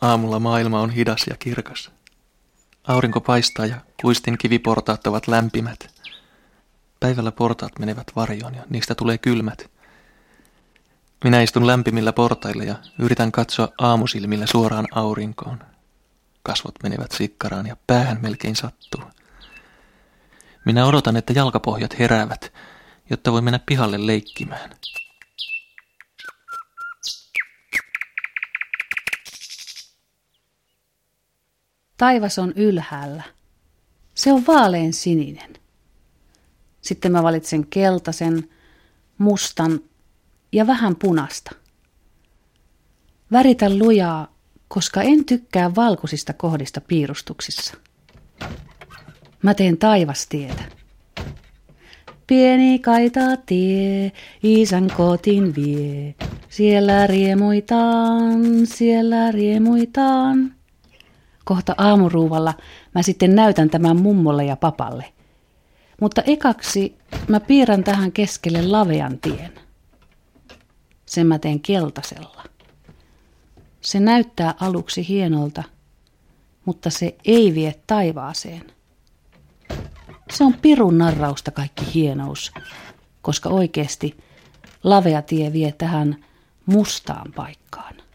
Aamulla 0.00 0.38
maailma 0.38 0.80
on 0.80 0.90
hidas 0.90 1.26
ja 1.30 1.36
kirkas. 1.36 1.90
Aurinko 2.84 3.20
paistaa 3.20 3.66
ja 3.66 3.76
luistin 4.02 4.38
kiviportaat 4.38 5.06
ovat 5.06 5.28
lämpimät. 5.28 6.04
Päivällä 7.00 7.32
portaat 7.32 7.78
menevät 7.78 8.06
varjoon 8.16 8.54
ja 8.54 8.62
niistä 8.70 8.94
tulee 8.94 9.18
kylmät. 9.18 9.70
Minä 11.24 11.42
istun 11.42 11.66
lämpimillä 11.66 12.12
portailla 12.12 12.64
ja 12.64 12.74
yritän 12.98 13.32
katsoa 13.32 13.68
aamusilmillä 13.78 14.46
suoraan 14.46 14.86
aurinkoon. 14.94 15.58
Kasvot 16.42 16.74
menevät 16.82 17.12
sikkaraan 17.12 17.66
ja 17.66 17.76
päähän 17.86 18.18
melkein 18.22 18.56
sattuu. 18.56 19.02
Minä 20.64 20.86
odotan, 20.86 21.16
että 21.16 21.32
jalkapohjat 21.32 21.98
heräävät, 21.98 22.52
jotta 23.10 23.32
voi 23.32 23.42
mennä 23.42 23.60
pihalle 23.66 24.06
leikkimään. 24.06 24.70
Taivas 31.98 32.38
on 32.38 32.52
ylhäällä. 32.56 33.22
Se 34.14 34.32
on 34.32 34.44
vaalean 34.46 34.92
sininen. 34.92 35.52
Sitten 36.80 37.12
mä 37.12 37.22
valitsen 37.22 37.66
keltaisen, 37.66 38.48
mustan 39.18 39.80
ja 40.52 40.66
vähän 40.66 40.96
punasta. 40.96 41.50
Väritä 43.32 43.78
lujaa, 43.78 44.34
koska 44.68 45.02
en 45.02 45.24
tykkää 45.24 45.74
valkoisista 45.74 46.32
kohdista 46.32 46.80
piirustuksissa. 46.80 47.74
Mä 49.42 49.54
teen 49.54 49.76
taivastietä. 49.78 50.64
Pieni 52.26 52.78
kaita 52.78 53.20
tie, 53.46 54.12
isän 54.42 54.88
kotiin 54.96 55.54
vie. 55.54 56.14
Siellä 56.48 57.06
riemuitaan, 57.06 58.66
siellä 58.66 59.30
riemuitaan. 59.30 60.57
Kohta 61.48 61.74
aamuruuvalla 61.78 62.54
mä 62.94 63.02
sitten 63.02 63.34
näytän 63.34 63.70
tämän 63.70 64.00
mummolle 64.00 64.44
ja 64.44 64.56
papalle. 64.56 65.12
Mutta 66.00 66.22
ekaksi 66.22 66.98
mä 67.28 67.40
piirrän 67.40 67.84
tähän 67.84 68.12
keskelle 68.12 68.66
lavean 68.66 69.18
tien. 69.18 69.52
Sen 71.06 71.26
mä 71.26 71.38
teen 71.38 71.60
keltasella. 71.60 72.44
Se 73.80 74.00
näyttää 74.00 74.54
aluksi 74.60 75.08
hienolta, 75.08 75.62
mutta 76.64 76.90
se 76.90 77.16
ei 77.24 77.54
vie 77.54 77.74
taivaaseen. 77.86 78.72
Se 80.30 80.44
on 80.44 80.54
pirun 80.54 80.98
narrausta 80.98 81.50
kaikki 81.50 81.84
hienous, 81.94 82.52
koska 83.22 83.48
oikeasti 83.48 84.16
lavea 84.84 85.22
tie 85.22 85.52
vie 85.52 85.72
tähän 85.72 86.24
mustaan 86.66 87.32
paikkaan. 87.32 88.07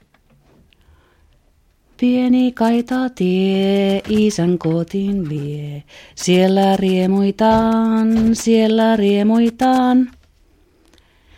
Pieni 1.99 2.51
kaita 2.51 3.09
tie 3.09 4.01
isän 4.09 4.57
kotiin 4.57 5.29
vie, 5.29 5.83
siellä 6.15 6.75
riemuitaan, 6.75 8.35
siellä 8.35 8.95
riemuitaan. 8.95 10.11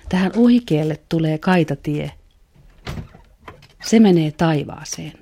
Tähän 0.10 0.32
uhikeelle 0.36 1.00
tulee 1.10 1.38
kaitatie. 1.38 2.12
Se 3.84 4.00
menee 4.00 4.32
taivaaseen. 4.32 5.14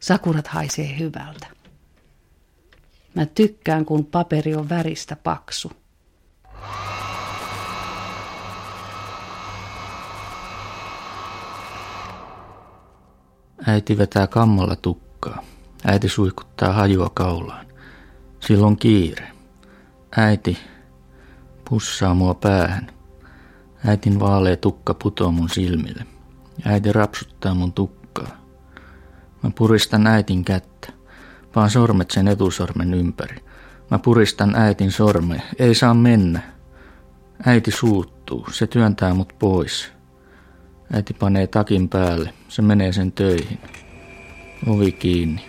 Sakurat 0.00 0.46
haisee 0.46 0.98
hyvältä. 0.98 1.46
Mä 3.14 3.26
tykkään, 3.26 3.84
kun 3.84 4.06
paperi 4.06 4.54
on 4.54 4.68
väristä 4.68 5.16
paksu. 5.16 5.72
Äiti 13.66 13.98
vetää 13.98 14.26
kammalla 14.26 14.76
tukkaa. 14.76 15.42
Äiti 15.84 16.08
suihkuttaa 16.08 16.72
hajua 16.72 17.10
kaulaan. 17.14 17.66
Silloin 18.40 18.76
kiire. 18.76 19.28
Äiti 20.16 20.58
pussaa 21.68 22.14
mua 22.14 22.34
päähän. 22.34 22.90
Äitin 23.86 24.20
vaalea 24.20 24.56
tukka 24.56 24.94
putoo 24.94 25.30
mun 25.30 25.48
silmille. 25.48 26.06
Äiti 26.64 26.92
rapsuttaa 26.92 27.54
mun 27.54 27.72
tukkaa. 27.72 28.28
Mä 29.42 29.50
puristan 29.54 30.06
äitin 30.06 30.44
kättä. 30.44 30.92
Vaan 31.56 31.70
sormet 31.70 32.10
sen 32.10 32.28
etusormen 32.28 32.94
ympäri. 32.94 33.36
Mä 33.90 33.98
puristan 33.98 34.54
äitin 34.54 34.92
sorme. 34.92 35.42
Ei 35.58 35.74
saa 35.74 35.94
mennä. 35.94 36.40
Äiti 37.46 37.70
suuttuu. 37.70 38.46
Se 38.52 38.66
työntää 38.66 39.14
mut 39.14 39.32
pois. 39.38 39.92
Äiti 40.92 41.14
panee 41.14 41.46
takin 41.46 41.88
päälle. 41.88 42.34
Se 42.48 42.62
menee 42.62 42.92
sen 42.92 43.12
töihin. 43.12 43.58
Ovi 44.66 44.92
kiinni. 44.92 45.42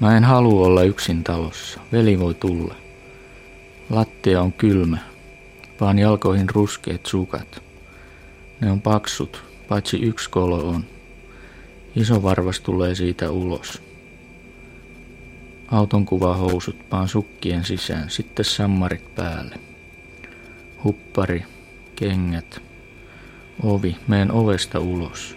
Mä 0.00 0.16
en 0.16 0.24
halua 0.24 0.66
olla 0.66 0.82
yksin 0.82 1.24
talossa. 1.24 1.80
Veli 1.92 2.18
voi 2.18 2.34
tulla. 2.34 2.74
Lattia 3.90 4.42
on 4.42 4.52
kylmä. 4.52 4.98
Vaan 5.80 5.98
jalkoihin 5.98 6.50
ruskeat 6.50 7.06
sukat. 7.06 7.62
Ne 8.60 8.70
on 8.70 8.80
paksut, 8.80 9.44
paitsi 9.68 9.96
yksi 9.96 10.30
kolo 10.30 10.68
on. 10.68 10.84
Iso 11.96 12.22
varvas 12.22 12.60
tulee 12.60 12.94
siitä 12.94 13.30
ulos. 13.30 13.82
Auton 15.70 16.06
kuvahousut 16.06 16.88
paan 16.88 17.08
sukkien 17.08 17.64
sisään, 17.64 18.10
sitten 18.10 18.44
sammarit 18.44 19.14
päälle. 19.14 19.56
Huppari, 20.84 21.44
kengät, 21.96 22.62
Ovi, 23.62 23.96
meen 24.08 24.32
ovesta 24.32 24.80
ulos. 24.80 25.36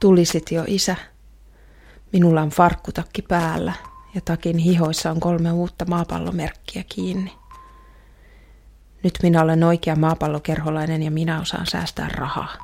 Tulisit 0.00 0.52
jo, 0.52 0.64
isä. 0.66 0.96
Minulla 2.12 2.42
on 2.42 2.48
farkkutakki 2.48 3.22
päällä 3.22 3.72
ja 4.14 4.20
takin 4.20 4.58
hihoissa 4.58 5.10
on 5.10 5.20
kolme 5.20 5.52
uutta 5.52 5.84
maapallomerkkiä 5.84 6.84
kiinni. 6.88 7.32
Nyt 9.02 9.18
minä 9.22 9.42
olen 9.42 9.64
oikea 9.64 9.96
maapallokerholainen 9.96 11.02
ja 11.02 11.10
minä 11.10 11.40
osaan 11.40 11.66
säästää 11.66 12.08
rahaa. 12.08 12.56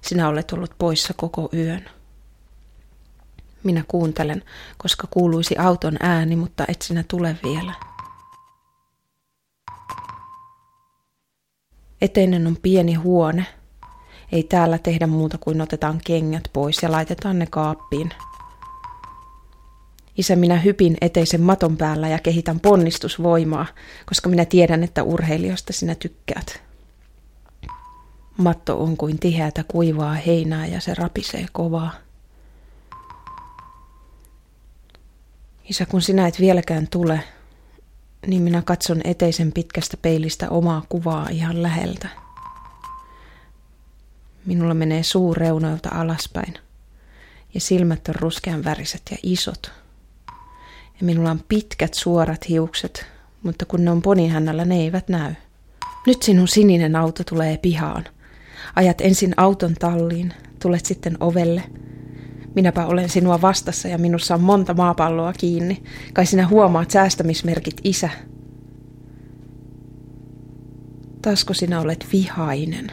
Sinä 0.00 0.28
olet 0.28 0.52
ollut 0.52 0.78
poissa 0.78 1.14
koko 1.16 1.48
yön. 1.52 1.90
Minä 3.64 3.84
kuuntelen, 3.88 4.42
koska 4.78 5.06
kuuluisi 5.10 5.56
auton 5.58 5.96
ääni, 6.00 6.36
mutta 6.36 6.64
et 6.68 6.82
sinä 6.82 7.04
tule 7.08 7.36
vielä. 7.42 7.72
Eteinen 12.00 12.46
on 12.46 12.56
pieni 12.62 12.94
huone. 12.94 13.46
Ei 14.32 14.42
täällä 14.42 14.78
tehdä 14.78 15.06
muuta 15.06 15.38
kuin 15.38 15.60
otetaan 15.60 16.00
kengät 16.04 16.48
pois 16.52 16.82
ja 16.82 16.92
laitetaan 16.92 17.38
ne 17.38 17.46
kaappiin. 17.50 18.10
Isä, 20.16 20.36
minä 20.36 20.58
hypin 20.58 20.96
eteisen 21.00 21.40
maton 21.40 21.76
päällä 21.76 22.08
ja 22.08 22.18
kehitän 22.18 22.60
ponnistusvoimaa, 22.60 23.66
koska 24.06 24.28
minä 24.28 24.44
tiedän, 24.44 24.84
että 24.84 25.02
urheilijoista 25.02 25.72
sinä 25.72 25.94
tykkäät. 25.94 26.62
Matto 28.36 28.82
on 28.82 28.96
kuin 28.96 29.18
tiheätä 29.18 29.64
kuivaa 29.68 30.14
heinää 30.14 30.66
ja 30.66 30.80
se 30.80 30.94
rapisee 30.94 31.46
kovaa. 31.52 32.03
Isä, 35.70 35.86
kun 35.86 36.02
sinä 36.02 36.26
et 36.26 36.40
vieläkään 36.40 36.88
tule, 36.90 37.20
niin 38.26 38.42
minä 38.42 38.62
katson 38.62 39.00
eteisen 39.04 39.52
pitkästä 39.52 39.96
peilistä 39.96 40.50
omaa 40.50 40.82
kuvaa 40.88 41.28
ihan 41.28 41.62
läheltä. 41.62 42.08
Minulla 44.46 44.74
menee 44.74 45.02
suu 45.02 45.34
reunoilta 45.34 45.88
alaspäin 45.92 46.54
ja 47.54 47.60
silmät 47.60 48.08
on 48.08 48.14
ruskean 48.14 48.64
väriset 48.64 49.02
ja 49.10 49.16
isot. 49.22 49.72
Ja 51.00 51.06
minulla 51.06 51.30
on 51.30 51.44
pitkät 51.48 51.94
suorat 51.94 52.48
hiukset, 52.48 53.06
mutta 53.42 53.64
kun 53.64 53.84
ne 53.84 53.90
on 53.90 54.02
ponihännällä, 54.02 54.64
ne 54.64 54.76
eivät 54.76 55.08
näy. 55.08 55.34
Nyt 56.06 56.22
sinun 56.22 56.48
sininen 56.48 56.96
auto 56.96 57.24
tulee 57.24 57.56
pihaan. 57.58 58.04
Ajat 58.76 59.00
ensin 59.00 59.34
auton 59.36 59.74
talliin, 59.74 60.32
tulet 60.58 60.86
sitten 60.86 61.16
ovelle– 61.20 61.62
Minäpä 62.54 62.86
olen 62.86 63.08
sinua 63.08 63.42
vastassa 63.42 63.88
ja 63.88 63.98
minussa 63.98 64.34
on 64.34 64.40
monta 64.40 64.74
maapalloa 64.74 65.32
kiinni. 65.32 65.82
Kai 66.12 66.26
sinä 66.26 66.48
huomaat 66.48 66.90
säästämismerkit, 66.90 67.76
isä. 67.84 68.10
Taasko 71.22 71.54
sinä 71.54 71.80
olet 71.80 72.06
vihainen? 72.12 72.90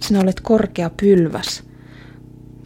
Sinä 0.00 0.20
olet 0.20 0.40
korkea 0.40 0.90
pylväs. 1.02 1.64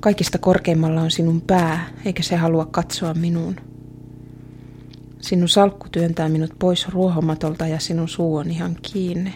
Kaikista 0.00 0.38
korkeimmalla 0.38 1.00
on 1.00 1.10
sinun 1.10 1.40
pää, 1.40 1.88
eikä 2.04 2.22
se 2.22 2.36
halua 2.36 2.66
katsoa 2.66 3.14
minuun. 3.14 3.56
Sinun 5.20 5.48
salkku 5.48 5.86
työntää 5.92 6.28
minut 6.28 6.54
pois 6.58 6.88
ruohomatolta 6.88 7.66
ja 7.66 7.78
sinun 7.78 8.08
suu 8.08 8.36
on 8.36 8.50
ihan 8.50 8.76
kiinni. 8.92 9.34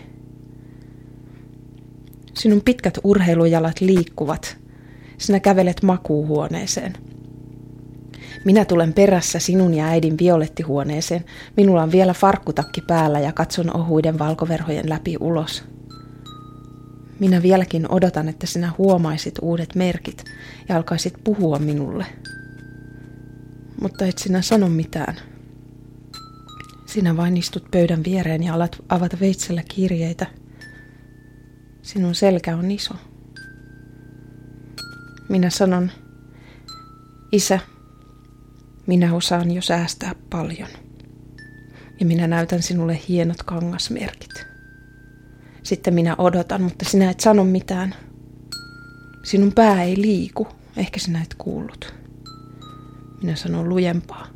Sinun 2.35 2.61
pitkät 2.65 2.99
urheilujalat 3.05 3.81
liikkuvat– 3.81 4.57
sinä 5.21 5.41
kävelet 5.41 5.83
makuuhuoneeseen. 5.83 6.93
Minä 8.45 8.65
tulen 8.65 8.93
perässä 8.93 9.39
sinun 9.39 9.75
ja 9.75 9.87
äidin 9.87 10.19
violettihuoneeseen. 10.19 11.25
Minulla 11.57 11.83
on 11.83 11.93
vielä 11.93 12.15
farkkutakki 12.15 12.81
päällä 12.81 13.21
ja 13.21 13.33
katson 13.33 13.77
ohuiden 13.77 14.19
valkoverhojen 14.19 14.89
läpi 14.89 15.17
ulos. 15.21 15.65
Minä 17.19 17.43
vieläkin 17.43 17.93
odotan, 17.93 18.29
että 18.29 18.47
sinä 18.47 18.73
huomaisit 18.79 19.35
uudet 19.43 19.75
merkit 19.75 20.25
ja 20.69 20.77
alkaisit 20.77 21.15
puhua 21.25 21.59
minulle. 21.59 22.07
Mutta 23.81 24.07
et 24.07 24.19
sinä 24.19 24.43
sano 24.43 24.69
mitään. 24.69 25.17
Sinä 26.87 27.17
vain 27.17 27.37
istut 27.37 27.71
pöydän 27.71 28.05
viereen 28.05 28.43
ja 28.43 28.55
alat 28.55 28.77
avata 28.89 29.17
veitsellä 29.21 29.63
kirjeitä. 29.69 30.27
Sinun 31.83 32.15
selkä 32.15 32.57
on 32.57 32.71
iso. 32.71 32.95
Minä 35.31 35.51
sanon, 35.51 35.91
isä, 37.33 37.59
minä 38.87 39.15
osaan 39.15 39.51
jo 39.51 39.63
säästää 39.63 40.15
paljon. 40.31 40.69
Ja 42.01 42.07
minä 42.07 42.27
näytän 42.27 42.63
sinulle 42.63 43.01
hienot 43.09 43.43
kangasmerkit. 43.43 44.47
Sitten 45.63 45.95
minä 45.95 46.15
odotan, 46.19 46.63
mutta 46.63 46.85
sinä 46.85 47.11
et 47.11 47.21
sano 47.21 47.45
mitään. 47.45 47.95
Sinun 49.23 49.53
pää 49.53 49.83
ei 49.83 50.01
liiku, 50.01 50.49
ehkä 50.77 51.01
sinä 51.01 51.23
et 51.23 51.35
kuullut. 51.39 51.95
Minä 53.23 53.37
sanon 53.37 53.69
lujempaa. 53.69 54.27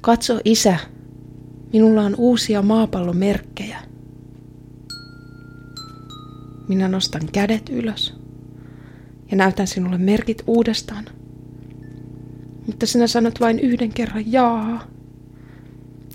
Katso 0.00 0.40
isä, 0.44 0.78
minulla 1.72 2.02
on 2.02 2.14
uusia 2.18 2.62
maapallomerkkejä. 2.62 3.78
Minä 6.68 6.88
nostan 6.88 7.28
kädet 7.32 7.68
ylös 7.68 8.23
ja 9.30 9.36
näytän 9.36 9.66
sinulle 9.66 9.98
merkit 9.98 10.42
uudestaan. 10.46 11.04
Mutta 12.66 12.86
sinä 12.86 13.06
sanot 13.06 13.40
vain 13.40 13.58
yhden 13.58 13.92
kerran 13.92 14.32
jaa, 14.32 14.86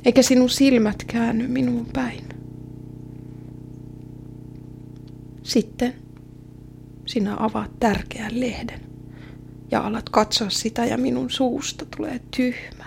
eikä 0.06 0.21
sinun 0.21 0.50
silmät 0.50 1.03
käänny 1.07 1.47
minuun 1.47 1.85
päin. 1.94 2.23
Sitten 5.44 5.94
sinä 7.06 7.35
avaat 7.39 7.79
tärkeän 7.79 8.39
lehden 8.39 8.79
ja 9.71 9.88
alat 9.88 10.09
katsoa 10.09 10.50
sitä 10.50 10.85
ja 10.85 10.97
minun 10.97 11.29
suusta 11.29 11.85
tulee 11.97 12.21
tyhmä. 12.38 12.85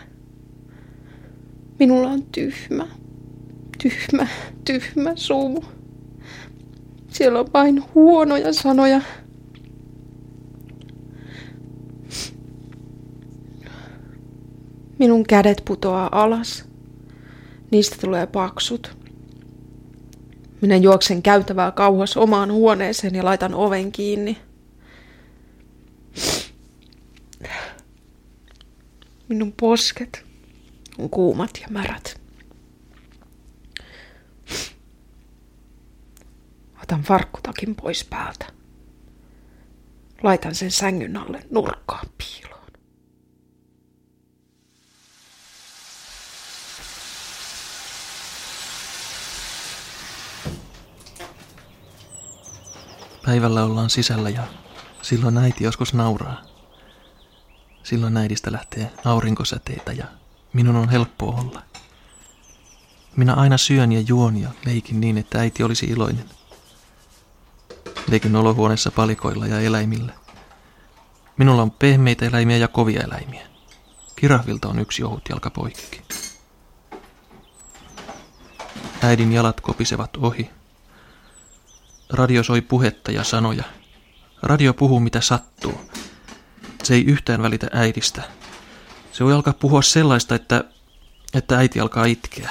Minulla 1.79 2.09
on 2.09 2.23
tyhmä, 2.23 2.89
tyhmä, 3.83 4.27
tyhmä 4.65 5.13
suu. 5.17 5.65
Siellä 7.09 7.41
on 7.41 7.47
vain 7.55 7.85
huonoja 7.95 8.53
sanoja. 8.53 9.01
Minun 15.03 15.25
kädet 15.25 15.63
putoaa 15.65 16.09
alas. 16.13 16.65
Niistä 17.71 17.97
tulee 18.01 18.27
paksut. 18.27 18.97
Minä 20.61 20.77
juoksen 20.77 21.23
käytävää 21.23 21.71
kauas 21.71 22.17
omaan 22.17 22.53
huoneeseen 22.53 23.15
ja 23.15 23.25
laitan 23.25 23.55
oven 23.55 23.93
kiinni. 23.93 24.39
Minun 29.29 29.53
posket 29.53 30.25
on 30.99 31.11
kuumat 31.11 31.51
ja 31.61 31.67
märät. 31.71 32.21
Otan 36.83 37.03
farkkutakin 37.03 37.75
pois 37.75 38.05
päältä. 38.05 38.47
Laitan 40.23 40.55
sen 40.55 40.71
sängyn 40.71 41.17
alle 41.17 41.41
nurkkaan 41.51 42.07
piiloon. 42.19 42.52
Päivällä 53.27 53.65
ollaan 53.65 53.91
sisällä 53.91 54.31
ja 54.31 54.43
silloin 55.03 55.39
äiti 55.39 55.65
joskus 55.65 55.95
nauraa. 55.95 56.43
Silloin 57.83 58.17
äidistä 58.17 58.53
lähtee 58.53 58.91
aurinkosäteitä 59.05 59.93
ja 59.93 60.05
minun 60.53 60.77
on 60.77 60.89
helppo 60.89 61.27
olla. 61.27 61.63
Minä 63.17 63.35
aina 63.35 63.59
syön 63.59 63.93
ja 63.93 64.01
juon 64.01 64.37
ja 64.37 64.49
leikin 64.65 65.01
niin, 65.01 65.19
että 65.19 65.39
äiti 65.39 65.63
olisi 65.63 65.87
iloinen. 65.87 66.31
Leikin 68.11 68.37
olohuoneessa 68.37 68.91
palikoilla 68.91 69.47
ja 69.47 69.61
eläimillä. 69.61 70.13
Minulla 71.37 71.63
on 71.63 71.71
pehmeitä 71.71 72.25
eläimiä 72.27 72.57
ja 72.57 72.69
kovia 72.69 73.03
eläimiä. 73.03 73.47
Kirahvilta 74.17 74.69
on 74.69 74.79
yksi 74.79 75.05
ohut 75.05 75.29
jalka 75.29 75.51
poikki. 75.51 76.03
Äidin 79.03 79.33
jalat 79.33 79.61
kopisevat 79.61 80.17
ohi. 80.17 80.51
Radio 82.13 82.43
soi 82.43 82.61
puhetta 82.61 83.13
ja 83.13 83.25
sanoja. 83.25 83.65
Radio 84.43 84.75
puhuu 84.75 85.01
mitä 85.01 85.21
sattuu. 85.21 85.81
Se 86.83 86.95
ei 86.95 87.05
yhtään 87.05 87.43
välitä 87.43 87.67
äidistä. 87.73 88.23
Se 89.13 89.25
voi 89.25 89.33
alkaa 89.33 89.53
puhua 89.53 89.83
sellaista, 89.83 90.35
että, 90.35 90.65
että 91.35 91.59
äiti 91.59 91.81
alkaa 91.81 92.05
itkeä. 92.05 92.51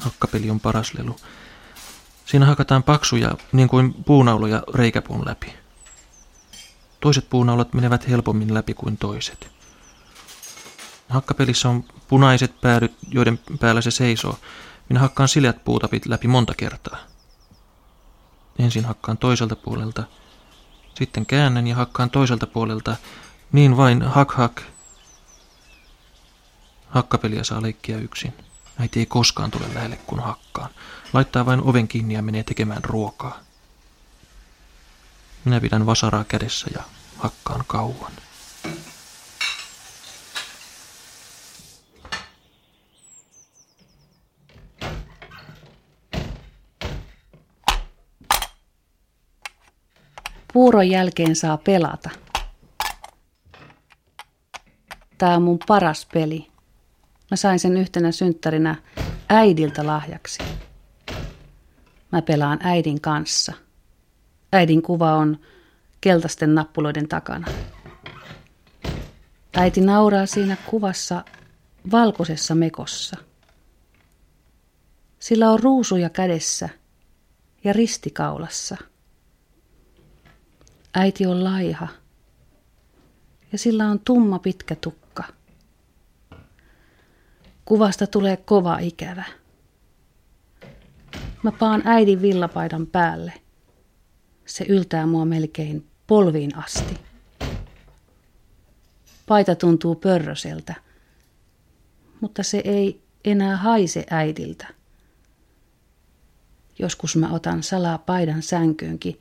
Hakkapeli 0.00 0.50
on 0.50 0.60
paras 0.60 0.94
lelu. 0.94 1.16
Siinä 2.26 2.46
hakataan 2.46 2.82
paksuja, 2.82 3.30
niin 3.52 3.68
kuin 3.68 3.94
puunauloja 3.94 4.62
reikäpuun 4.74 5.26
läpi. 5.26 5.52
Toiset 7.00 7.28
puunaulat 7.28 7.74
menevät 7.74 8.08
helpommin 8.08 8.54
läpi 8.54 8.74
kuin 8.74 8.96
toiset. 8.96 9.50
Hakkapelissä 11.08 11.68
on 11.68 11.84
punaiset 12.08 12.60
päädyt, 12.60 12.92
joiden 13.08 13.38
päällä 13.60 13.80
se 13.80 13.90
seisoo. 13.90 14.38
Minä 14.88 15.00
hakkaan 15.00 15.28
sileät 15.28 15.64
puutapit 15.64 16.06
läpi 16.06 16.28
monta 16.28 16.54
kertaa. 16.54 16.98
Ensin 18.58 18.84
hakkaan 18.84 19.18
toiselta 19.18 19.56
puolelta, 19.56 20.04
sitten 20.94 21.26
käännän 21.26 21.66
ja 21.66 21.76
hakkaan 21.76 22.10
toiselta 22.10 22.46
puolelta, 22.46 22.96
niin 23.52 23.76
vain 23.76 24.02
hak 24.02 24.32
hak. 24.32 24.62
Hakkapeliä 26.88 27.44
saa 27.44 27.62
leikkiä 27.62 27.98
yksin. 27.98 28.34
Äiti 28.78 29.00
ei 29.00 29.06
koskaan 29.06 29.50
tule 29.50 29.74
lähelle 29.74 29.96
kun 29.96 30.20
hakkaan. 30.20 30.70
Laittaa 31.12 31.46
vain 31.46 31.62
oven 31.62 31.88
kiinni 31.88 32.14
ja 32.14 32.22
menee 32.22 32.42
tekemään 32.42 32.84
ruokaa. 32.84 33.38
Minä 35.44 35.60
pidän 35.60 35.86
vasaraa 35.86 36.24
kädessä 36.24 36.66
ja 36.74 36.82
hakkaan 37.18 37.64
kauan. 37.66 38.12
Puuron 50.56 50.90
jälkeen 50.90 51.36
saa 51.36 51.56
pelata. 51.56 52.10
Tämä 55.18 55.34
on 55.34 55.42
mun 55.42 55.58
paras 55.66 56.06
peli. 56.12 56.46
Mä 57.30 57.36
sain 57.36 57.58
sen 57.58 57.76
yhtenä 57.76 58.12
synttärinä 58.12 58.74
äidiltä 59.28 59.86
lahjaksi. 59.86 60.42
Mä 62.12 62.22
pelaan 62.22 62.58
äidin 62.62 63.00
kanssa. 63.00 63.52
Äidin 64.52 64.82
kuva 64.82 65.14
on 65.14 65.38
keltaisten 66.00 66.54
nappuloiden 66.54 67.08
takana. 67.08 67.46
Äiti 69.56 69.80
nauraa 69.80 70.26
siinä 70.26 70.56
kuvassa 70.66 71.24
valkoisessa 71.90 72.54
mekossa. 72.54 73.16
Sillä 75.18 75.50
on 75.50 75.60
ruusuja 75.60 76.10
kädessä 76.10 76.68
ja 77.64 77.72
ristikaulassa. 77.72 78.76
Äiti 80.98 81.26
on 81.26 81.44
laiha 81.44 81.88
ja 83.52 83.58
sillä 83.58 83.86
on 83.86 84.00
tumma 84.00 84.38
pitkä 84.38 84.74
tukka. 84.74 85.24
Kuvasta 87.64 88.06
tulee 88.06 88.36
kova 88.36 88.78
ikävä. 88.78 89.24
Mä 91.42 91.52
paan 91.52 91.82
äidin 91.84 92.22
villapaidan 92.22 92.86
päälle. 92.86 93.32
Se 94.46 94.64
yltää 94.68 95.06
mua 95.06 95.24
melkein 95.24 95.86
polviin 96.06 96.56
asti. 96.56 96.98
Paita 99.26 99.54
tuntuu 99.54 99.94
pörröseltä, 99.94 100.74
mutta 102.20 102.42
se 102.42 102.62
ei 102.64 103.02
enää 103.24 103.56
haise 103.56 104.06
äidiltä. 104.10 104.66
Joskus 106.78 107.16
mä 107.16 107.32
otan 107.32 107.62
salaa 107.62 107.98
paidan 107.98 108.42
sänkyynkin, 108.42 109.20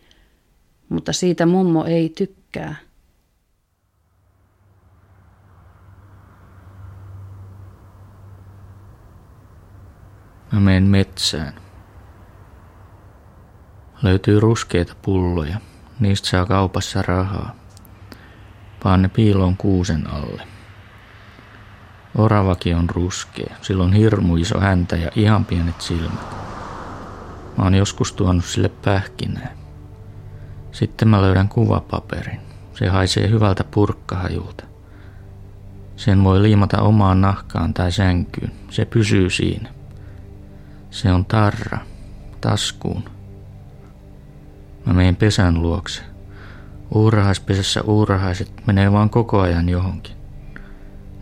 mutta 0.90 1.14
siitä 1.14 1.46
mummo 1.46 1.86
ei 1.86 2.10
tykkää. 2.10 2.76
Mä 10.52 10.60
menen 10.60 10.84
metsään. 10.84 11.54
Löytyy 14.02 14.40
ruskeita 14.40 14.96
pulloja. 15.02 15.58
Niistä 16.00 16.28
saa 16.28 16.46
kaupassa 16.46 17.02
rahaa. 17.02 17.56
Paan 18.84 19.02
ne 19.02 19.10
piiloon 19.10 19.58
kuusen 19.58 20.08
alle. 20.10 20.48
Oravakin 22.18 22.76
on 22.76 22.90
ruskea. 22.90 23.56
Sillä 23.62 23.84
on 23.84 23.94
hirmu 23.94 24.36
iso 24.36 24.60
häntä 24.60 24.96
ja 24.96 25.12
ihan 25.16 25.46
pienet 25.46 25.82
silmät. 25.82 26.36
Mä 27.58 27.64
oon 27.64 27.76
joskus 27.76 28.14
tuonut 28.14 28.46
sille 28.46 28.70
pähkinää. 28.70 29.55
Sitten 30.76 31.08
mä 31.08 31.22
löydän 31.22 31.50
kuvapaperin. 31.50 32.40
Se 32.74 32.88
haisee 32.88 33.30
hyvältä 33.30 33.64
purkkahajulta. 33.64 34.64
Sen 35.96 36.24
voi 36.24 36.42
liimata 36.42 36.82
omaan 36.82 37.22
nahkaan 37.22 37.74
tai 37.74 37.92
sänkyyn. 37.92 38.52
Se 38.70 38.86
pysyy 38.86 39.30
siinä. 39.30 39.70
Se 40.92 41.12
on 41.12 41.26
tarra. 41.26 41.78
Taskuun. 42.42 43.04
Mä 44.86 44.94
menen 44.94 45.16
pesän 45.16 45.62
luokse. 45.62 46.04
Uurahaispesässä 46.92 47.82
uurahaiset 47.82 48.52
menee 48.68 48.92
vaan 48.92 49.10
koko 49.10 49.42
ajan 49.42 49.70
johonkin. 49.70 50.16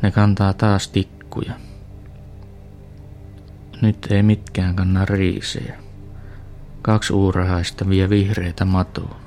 Ne 0.01 0.11
kantaa 0.11 0.53
taas 0.53 0.87
tikkuja. 0.87 1.53
Nyt 3.81 4.07
ei 4.09 4.23
mitkään 4.23 4.75
kanna 4.75 5.05
riisejä. 5.05 5.75
Kaksi 6.81 7.13
uurahaista 7.13 7.89
vie 7.89 8.09
vihreitä 8.09 8.65
matoa. 8.65 9.22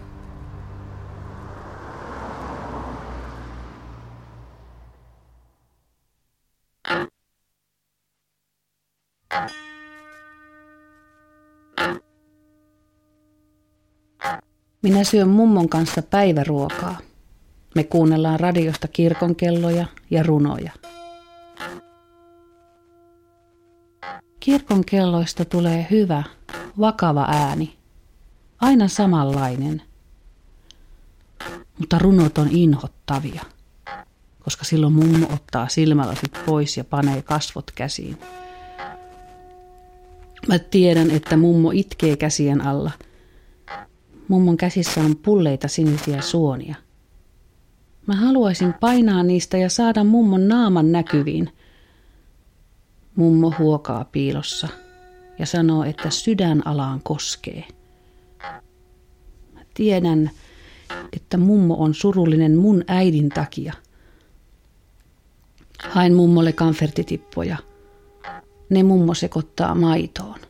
Minä 14.86 15.04
syön 15.04 15.28
mummon 15.28 15.68
kanssa 15.68 16.02
päiväruokaa. 16.02 16.98
Me 17.74 17.84
kuunnellaan 17.84 18.40
radiosta 18.40 18.88
kirkonkelloja 18.88 19.86
ja 20.10 20.22
runoja. 20.22 20.72
Kirkon 24.40 24.84
kelloista 24.84 25.44
tulee 25.44 25.86
hyvä, 25.90 26.22
vakava 26.80 27.26
ääni. 27.30 27.76
Aina 28.60 28.88
samanlainen. 28.88 29.82
Mutta 31.78 31.98
runot 31.98 32.38
on 32.38 32.48
inhottavia, 32.50 33.42
koska 34.44 34.64
silloin 34.64 34.92
mummo 34.92 35.26
ottaa 35.34 35.68
silmälasit 35.68 36.32
pois 36.46 36.76
ja 36.76 36.84
panee 36.84 37.22
kasvot 37.22 37.70
käsiin. 37.70 38.18
Mä 40.48 40.58
tiedän, 40.58 41.10
että 41.10 41.36
mummo 41.36 41.70
itkee 41.74 42.16
käsien 42.16 42.60
alla. 42.60 42.90
Mummon 44.28 44.56
käsissä 44.56 45.00
on 45.00 45.16
pulleita 45.16 45.68
sinisiä 45.68 46.20
suonia. 46.20 46.74
Mä 48.06 48.16
haluaisin 48.16 48.74
painaa 48.80 49.22
niistä 49.22 49.56
ja 49.56 49.68
saada 49.68 50.04
mummon 50.04 50.48
naaman 50.48 50.92
näkyviin. 50.92 51.50
Mummo 53.16 53.52
huokaa 53.58 54.04
piilossa 54.04 54.68
ja 55.38 55.46
sanoo, 55.46 55.84
että 55.84 56.10
sydän 56.10 56.66
alaan 56.66 57.00
koskee. 57.02 57.64
Mä 59.54 59.60
tiedän, 59.74 60.30
että 61.12 61.36
mummo 61.36 61.74
on 61.74 61.94
surullinen 61.94 62.56
mun 62.56 62.84
äidin 62.86 63.28
takia. 63.28 63.72
Hain 65.88 66.14
mummolle 66.14 66.52
kamfertitippoja. 66.52 67.56
Ne 68.70 68.82
mummo 68.82 69.14
sekoittaa 69.14 69.74
maitoon. 69.74 70.40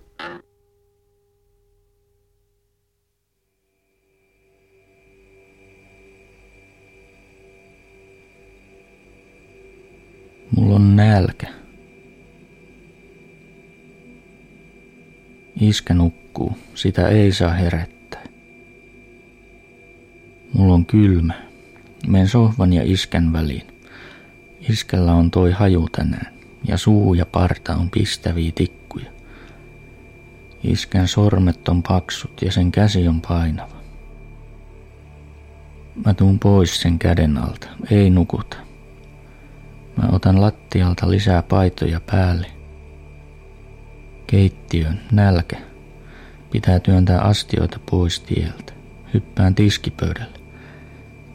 Mulla 10.56 10.74
on 10.74 10.96
nälkä. 10.96 11.46
Iskä 15.60 15.94
nukkuu, 15.94 16.58
sitä 16.74 17.08
ei 17.08 17.32
saa 17.32 17.52
herättää. 17.52 18.22
Mulla 20.52 20.74
on 20.74 20.86
kylmä. 20.86 21.34
Menen 22.06 22.28
sohvan 22.28 22.72
ja 22.72 22.82
iskän 22.84 23.32
väliin. 23.32 23.66
Iskällä 24.68 25.12
on 25.12 25.30
toi 25.30 25.52
haju 25.52 25.88
tänään, 25.92 26.34
ja 26.64 26.78
suu 26.78 27.14
ja 27.14 27.26
parta 27.26 27.74
on 27.74 27.90
pistäviä 27.90 28.52
tikkuja. 28.54 29.10
Iskän 30.62 31.08
sormet 31.08 31.68
on 31.68 31.82
paksut 31.82 32.42
ja 32.42 32.52
sen 32.52 32.72
käsi 32.72 33.08
on 33.08 33.20
painava. 33.20 33.76
Mä 36.04 36.14
tuun 36.14 36.38
pois 36.38 36.80
sen 36.80 36.98
käden 36.98 37.38
alta, 37.38 37.68
ei 37.90 38.10
nukuta. 38.10 38.65
Mä 39.96 40.08
otan 40.12 40.40
lattialta 40.40 41.10
lisää 41.10 41.42
paitoja 41.42 42.00
päälle. 42.00 42.46
Keittiön, 44.26 45.00
nälkä. 45.12 45.56
Pitää 46.50 46.80
työntää 46.80 47.20
astioita 47.20 47.78
pois 47.90 48.20
tieltä. 48.20 48.72
Hyppään 49.14 49.54
tiskipöydälle. 49.54 50.38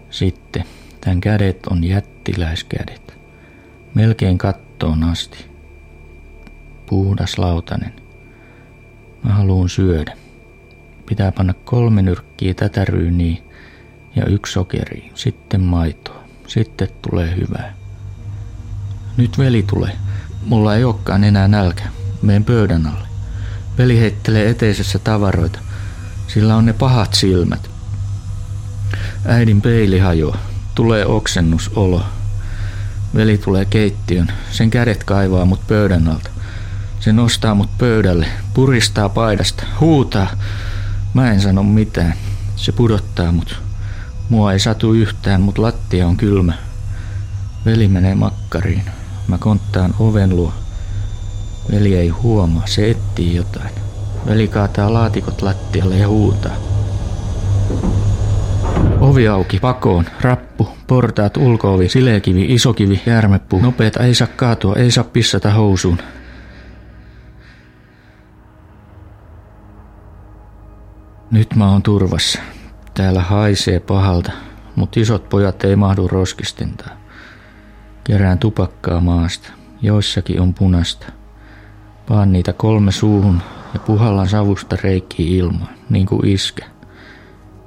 Sitten, 0.10 0.64
tämän 1.02 1.22
kädet 1.22 1.68
on 1.68 1.84
jättiläiskädet. 1.84 3.18
Melkein 3.94 4.38
kattoon 4.38 5.04
asti. 5.04 5.46
Puhdas 6.86 7.38
lautanen. 7.38 7.94
Mä 9.24 9.34
haluun 9.34 9.70
syödä. 9.70 10.18
Pitää 11.06 11.32
panna 11.32 11.54
kolme 11.54 12.02
nyrkkiä 12.02 12.54
tätä 12.54 12.86
ryyniä 12.86 13.42
ja 14.16 14.26
yksi 14.26 14.54
sokeri, 14.54 15.12
sitten 15.16 15.62
maitoa. 15.62 16.24
Sitten 16.48 16.88
tulee 17.02 17.36
hyvää. 17.36 17.81
Nyt 19.18 19.38
veli 19.38 19.64
tulee. 19.64 19.98
Mulla 20.46 20.76
ei 20.76 20.84
olekaan 20.84 21.24
enää 21.24 21.48
nälkä. 21.48 21.84
Meen 22.22 22.46
pöydän 22.46 22.88
alle. 22.88 23.08
Veli 23.78 24.00
heittelee 24.00 24.50
eteisessä 24.50 25.00
tavaroita. 25.00 25.60
Sillä 26.28 26.56
on 26.56 26.66
ne 26.66 26.74
pahat 26.74 27.14
silmät. 27.14 27.70
Äidin 29.26 29.62
peili 29.62 30.00
hajoaa. 30.00 30.38
Tulee 30.76 31.06
oksennusolo. 31.06 32.06
Veli 33.16 33.38
tulee 33.38 33.66
keittiön. 33.66 34.32
Sen 34.52 34.70
kädet 34.70 35.04
kaivaa 35.04 35.46
mut 35.46 35.68
pöydän 35.68 36.08
alta. 36.08 36.30
Se 37.00 37.14
nostaa 37.14 37.56
mut 37.56 37.78
pöydälle, 37.78 38.28
puristaa 38.54 39.10
paidasta, 39.10 39.64
huutaa. 39.80 40.28
Mä 41.14 41.32
en 41.32 41.42
sano 41.42 41.64
mitään. 41.64 42.14
Se 42.56 42.72
pudottaa 42.72 43.32
mut. 43.32 43.62
Mua 44.30 44.54
ei 44.54 44.60
satu 44.60 44.94
yhtään, 44.94 45.42
mut 45.42 45.58
lattia 45.58 46.08
on 46.08 46.18
kylmä. 46.18 46.54
Veli 47.66 47.88
menee 47.88 48.16
makkariin. 48.16 48.84
Mä 49.32 49.38
konttaan 49.38 49.96
oven 50.00 50.36
luo. 50.36 50.54
Veli 51.72 51.96
ei 51.96 52.10
huomaa, 52.10 52.68
se 52.68 52.90
etsii 52.90 53.36
jotain. 53.36 53.70
Veli 54.28 54.48
kaataa 54.48 54.94
laatikot 54.94 55.42
lattialle 55.42 55.98
ja 55.98 56.08
huutaa. 56.08 56.56
Ovi 59.00 59.28
auki, 59.28 59.60
pakoon, 59.60 60.06
rappu, 60.22 60.70
portaat, 60.88 61.38
ulkoovi, 61.38 61.90
silekivi, 61.90 62.46
isokivi, 62.54 63.02
järmepuu. 63.06 63.62
Nopeeta, 63.62 64.04
ei 64.04 64.16
saa 64.16 64.28
kaatua, 64.28 64.76
ei 64.76 64.92
saa 64.92 65.04
pissata 65.04 65.52
housuun. 65.52 65.98
Nyt 71.32 71.56
mä 71.56 71.72
oon 71.72 71.84
turvassa. 71.84 72.40
Täällä 72.94 73.22
haisee 73.22 73.80
pahalta, 73.80 74.32
mutta 74.76 75.00
isot 75.00 75.30
pojat 75.30 75.64
ei 75.64 75.76
mahdu 75.76 76.08
roskistintaan. 76.08 77.01
Kerään 78.04 78.40
tupakkaa 78.40 79.00
maasta. 79.00 79.52
Joissakin 79.82 80.42
on 80.42 80.54
punasta. 80.54 81.08
Paan 82.08 82.32
niitä 82.32 82.54
kolme 82.54 82.92
suuhun 82.92 83.42
ja 83.74 83.80
puhallan 83.80 84.30
savusta 84.30 84.78
reikkiä 84.84 85.26
ilmaan, 85.30 85.76
niin 85.90 86.06
kuin 86.06 86.28
iskä. 86.28 86.66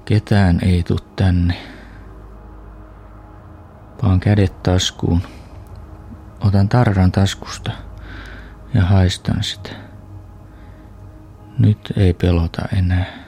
Ketään 0.05 0.59
ei 0.62 0.83
tuu 0.83 0.99
tänne. 1.17 1.55
Paan 4.00 4.21
kädet 4.21 4.62
taskuun. 4.62 5.23
Otan 6.41 6.69
tarran 6.69 7.12
taskusta 7.12 7.73
ja 8.75 8.83
haistan 8.83 9.43
sitä. 9.43 9.71
Nyt 11.59 11.93
ei 11.97 12.14
pelota 12.14 12.62
enää. 12.76 13.24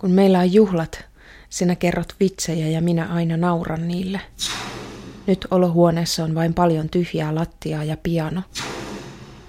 Kun 0.00 0.10
meillä 0.10 0.38
on 0.38 0.52
juhlat, 0.52 1.04
sinä 1.50 1.76
kerrot 1.76 2.16
vitsejä 2.20 2.68
ja 2.68 2.80
minä 2.80 3.06
aina 3.06 3.36
nauran 3.36 3.88
niille. 3.88 4.20
Nyt 5.26 5.46
olohuoneessa 5.50 6.24
on 6.24 6.34
vain 6.34 6.54
paljon 6.54 6.88
tyhjää 6.88 7.34
lattiaa 7.34 7.84
ja 7.84 7.96
piano. 7.96 8.42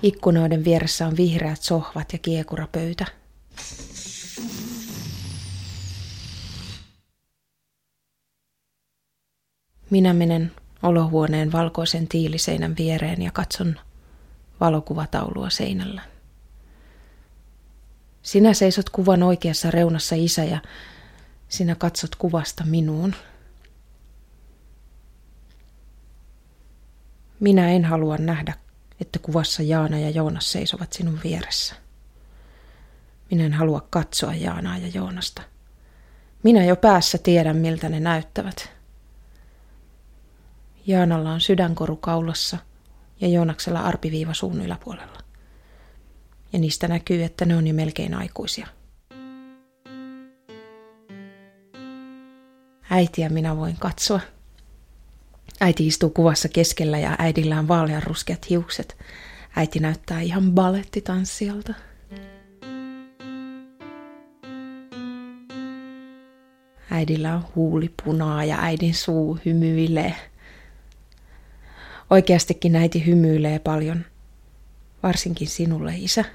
Ikkunoiden 0.04 0.66
vieressä 0.66 1.08
on 1.08 1.18
vihreät 1.18 1.62
sohvat 1.62 2.14
ja 2.14 2.20
kiekurapöytä. 2.20 3.06
Minä 9.90 10.14
menen 10.14 10.52
olohuoneen 10.84 11.52
valkoisen 11.52 12.08
tiiliseinän 12.08 12.76
viereen 12.78 13.22
ja 13.22 13.32
katson 13.32 13.80
valokuvataulua 14.60 15.50
seinällä. 15.50 16.19
Sinä 18.30 18.54
seisot 18.54 18.90
kuvan 18.90 19.24
oikeassa 19.24 19.72
reunassa 19.72 20.16
isä 20.16 20.44
ja 20.44 20.60
sinä 21.48 21.76
katsot 21.76 22.16
kuvasta 22.16 22.64
minuun. 22.66 23.16
Minä 27.40 27.70
en 27.70 27.86
halua 27.86 28.18
nähdä, 28.18 28.54
että 29.02 29.20
kuvassa 29.20 29.64
Jaana 29.64 30.00
ja 30.00 30.10
Joonas 30.10 30.52
seisovat 30.52 30.94
sinun 30.94 31.20
vieressä. 31.24 31.76
Minä 33.32 33.46
en 33.46 33.54
halua 33.54 33.88
katsoa 33.90 34.34
Jaanaa 34.36 34.78
ja 34.78 34.88
Joonasta. 34.94 35.42
Minä 36.44 36.66
jo 36.66 36.76
päässä 36.76 37.18
tiedän, 37.18 37.58
miltä 37.58 37.90
ne 37.90 38.00
näyttävät. 38.00 38.70
Jaanalla 40.88 41.32
on 41.32 41.42
sydänkoru 41.42 41.96
kaulassa 41.96 42.58
ja 43.22 43.28
Joonaksella 43.28 43.80
arpiviiva 43.80 44.34
suun 44.34 44.62
yläpuolella. 44.62 45.29
Ja 46.54 46.60
niistä 46.60 46.88
näkyy, 46.88 47.24
että 47.24 47.46
ne 47.46 47.56
on 47.56 47.68
jo 47.68 47.74
melkein 47.74 48.14
aikuisia. 48.14 48.68
Äitiä 52.90 53.30
minä 53.30 53.58
voin 53.58 53.76
katsoa. 53.80 54.20
Äiti 55.62 55.88
istuu 55.88 56.10
kuvassa 56.10 56.50
keskellä 56.50 57.00
ja 57.00 57.16
äidillä 57.20 57.60
on 57.60 57.68
vaaleanruskeat 57.68 58.50
hiukset. 58.50 58.98
Äiti 59.56 59.80
näyttää 59.80 60.22
ihan 60.22 60.52
balettitanssijalta. 60.52 61.74
Äidillä 66.92 67.36
on 67.36 67.46
huuli 67.56 67.94
punaa 68.04 68.46
ja 68.46 68.58
äidin 68.62 68.94
suu 68.94 69.40
hymyilee. 69.46 70.16
Oikeastikin 72.10 72.76
äiti 72.76 73.06
hymyilee 73.06 73.60
paljon, 73.60 74.06
varsinkin 75.04 75.48
sinulle, 75.48 75.94
isä. 75.98 76.26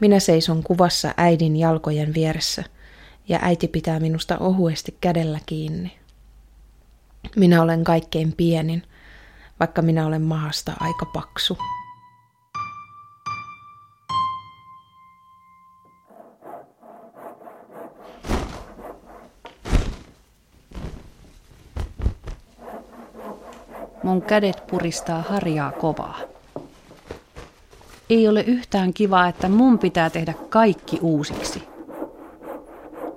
Minä 0.00 0.20
seison 0.20 0.62
kuvassa 0.62 1.14
äidin 1.16 1.56
jalkojen 1.56 2.14
vieressä 2.14 2.64
ja 3.28 3.38
äiti 3.42 3.68
pitää 3.68 4.00
minusta 4.00 4.38
ohuesti 4.38 4.96
kädellä 5.00 5.40
kiinni. 5.46 5.98
Minä 7.36 7.62
olen 7.62 7.84
kaikkein 7.84 8.32
pienin, 8.32 8.82
vaikka 9.60 9.82
minä 9.82 10.06
olen 10.06 10.22
mahasta 10.22 10.72
aika 10.80 11.06
paksu. 11.06 11.58
Mun 24.08 24.22
kädet 24.22 24.66
puristaa 24.66 25.22
harjaa 25.22 25.72
kovaa. 25.72 26.18
Ei 28.10 28.28
ole 28.28 28.40
yhtään 28.40 28.94
kivaa, 28.94 29.28
että 29.28 29.48
mun 29.48 29.78
pitää 29.78 30.10
tehdä 30.10 30.34
kaikki 30.48 30.98
uusiksi. 31.02 31.68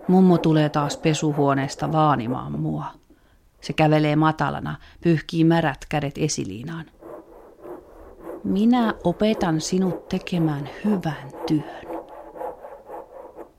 Mummo 0.07 0.37
tulee 0.37 0.69
taas 0.69 0.97
pesuhuoneesta 0.97 1.91
vaanimaan 1.91 2.59
mua. 2.59 2.85
Se 3.61 3.73
kävelee 3.73 4.15
matalana, 4.15 4.75
pyyhkii 5.03 5.43
märät 5.43 5.85
kädet 5.89 6.17
esiliinaan. 6.17 6.85
Minä 8.43 8.93
opetan 9.03 9.61
sinut 9.61 10.09
tekemään 10.09 10.69
hyvän 10.85 11.31
työn. 11.47 12.03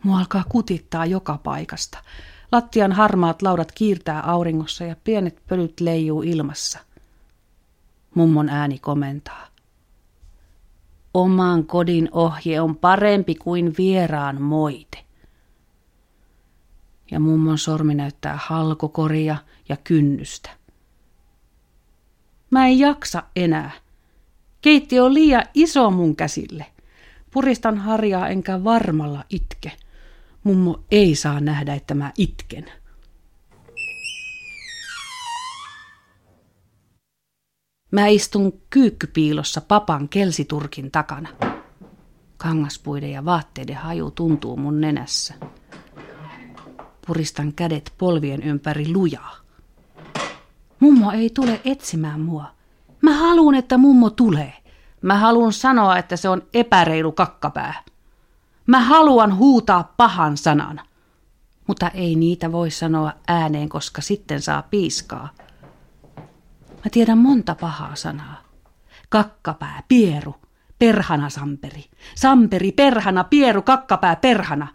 Mua 0.02 0.18
alkaa 0.18 0.44
kutittaa 0.48 1.06
joka 1.06 1.38
paikasta. 1.42 1.98
Lattian 2.52 2.92
harmaat 2.92 3.42
laudat 3.42 3.72
kiirtää 3.72 4.20
auringossa 4.20 4.84
ja 4.84 4.96
pienet 5.04 5.42
pölyt 5.48 5.80
leijuu 5.80 6.22
ilmassa– 6.22 6.78
Mummon 8.14 8.48
ääni 8.48 8.78
komentaa. 8.78 9.46
Oman 11.14 11.66
kodin 11.66 12.08
ohje 12.12 12.60
on 12.60 12.76
parempi 12.76 13.34
kuin 13.34 13.74
vieraan 13.78 14.42
moite. 14.42 14.98
Ja 17.10 17.20
mummon 17.20 17.58
sormi 17.58 17.94
näyttää 17.94 18.38
halkokoria 18.42 19.36
ja 19.68 19.76
kynnystä. 19.76 20.50
Mä 22.50 22.66
en 22.66 22.78
jaksa 22.78 23.22
enää. 23.36 23.70
Keitti 24.60 25.00
on 25.00 25.14
liian 25.14 25.44
iso 25.54 25.90
mun 25.90 26.16
käsille. 26.16 26.66
Puristan 27.30 27.78
harjaa 27.78 28.28
enkä 28.28 28.64
varmalla 28.64 29.24
itke. 29.30 29.72
Mummo 30.44 30.84
ei 30.90 31.14
saa 31.14 31.40
nähdä, 31.40 31.74
että 31.74 31.94
mä 31.94 32.12
itken. 32.18 32.81
Mä 37.92 38.06
istun 38.06 38.60
kyykkypiilossa 38.70 39.60
papan 39.60 40.08
kelsiturkin 40.08 40.90
takana. 40.90 41.28
Kangaspuiden 42.36 43.10
ja 43.10 43.24
vaatteiden 43.24 43.76
haju 43.76 44.10
tuntuu 44.10 44.56
mun 44.56 44.80
nenässä. 44.80 45.34
Puristan 47.06 47.52
kädet 47.52 47.92
polvien 47.98 48.42
ympäri 48.42 48.92
lujaa. 48.92 49.36
Mummo 50.80 51.10
ei 51.10 51.30
tule 51.30 51.60
etsimään 51.64 52.20
mua. 52.20 52.44
Mä 53.02 53.14
haluan, 53.14 53.54
että 53.54 53.78
mummo 53.78 54.10
tulee. 54.10 54.52
Mä 55.02 55.18
haluan 55.18 55.52
sanoa, 55.52 55.98
että 55.98 56.16
se 56.16 56.28
on 56.28 56.42
epäreilu 56.54 57.12
kakkapää. 57.12 57.82
Mä 58.66 58.80
haluan 58.80 59.36
huutaa 59.36 59.94
pahan 59.96 60.36
sanan. 60.36 60.80
Mutta 61.66 61.88
ei 61.88 62.14
niitä 62.14 62.52
voi 62.52 62.70
sanoa 62.70 63.12
ääneen, 63.28 63.68
koska 63.68 64.02
sitten 64.02 64.42
saa 64.42 64.62
piiskaa. 64.62 65.28
Mä 66.84 66.90
tiedän 66.90 67.18
monta 67.18 67.54
pahaa 67.54 67.96
sanaa. 67.96 68.42
Kakkapää, 69.08 69.82
pieru, 69.88 70.34
perhana 70.78 71.30
samperi. 71.30 71.84
Samperi, 72.14 72.72
perhana, 72.72 73.24
pieru, 73.24 73.62
kakkapää, 73.62 74.16
perhana. 74.16 74.68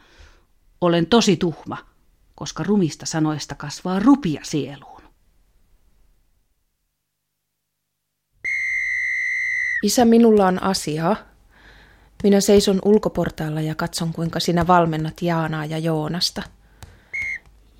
Olen 0.81 1.05
tosi 1.05 1.37
tuhma, 1.37 1.77
koska 2.35 2.63
rumista 2.63 3.05
sanoista 3.05 3.55
kasvaa 3.55 3.99
rupia 3.99 4.41
sieluun. 4.43 5.01
Isä, 9.83 10.05
minulla 10.05 10.47
on 10.47 10.63
asiaa. 10.63 11.15
Minä 12.23 12.41
seison 12.41 12.79
ulkoportaalla 12.85 13.61
ja 13.61 13.75
katson, 13.75 14.13
kuinka 14.13 14.39
sinä 14.39 14.67
valmennat 14.67 15.21
Jaanaa 15.21 15.65
ja 15.65 15.77
Joonasta. 15.77 16.43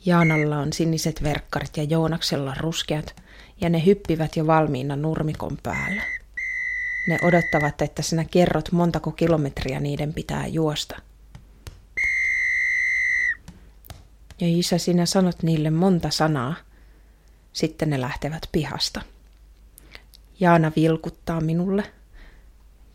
Jaanalla 0.05 0.57
on 0.57 0.73
siniset 0.73 1.23
verkkarit 1.23 1.77
ja 1.77 1.83
Joonaksella 1.83 2.53
ruskeat– 2.59 3.15
ja 3.61 3.69
ne 3.69 3.85
hyppivät 3.85 4.35
jo 4.35 4.47
valmiina 4.47 4.95
nurmikon 4.95 5.57
päällä. 5.63 6.01
Ne 7.07 7.19
odottavat, 7.21 7.81
että 7.81 8.01
sinä 8.01 8.25
kerrot 8.25 8.71
montako 8.71 9.11
kilometriä 9.11 9.79
niiden 9.79 10.13
pitää 10.13 10.47
juosta. 10.47 11.01
Ja 14.39 14.47
isä, 14.47 14.77
sinä 14.77 15.05
sanot 15.05 15.43
niille 15.43 15.69
monta 15.69 16.09
sanaa. 16.09 16.55
Sitten 17.53 17.89
ne 17.89 18.01
lähtevät 18.01 18.41
pihasta. 18.51 19.01
Jaana 20.39 20.71
vilkuttaa 20.75 21.41
minulle. 21.41 21.83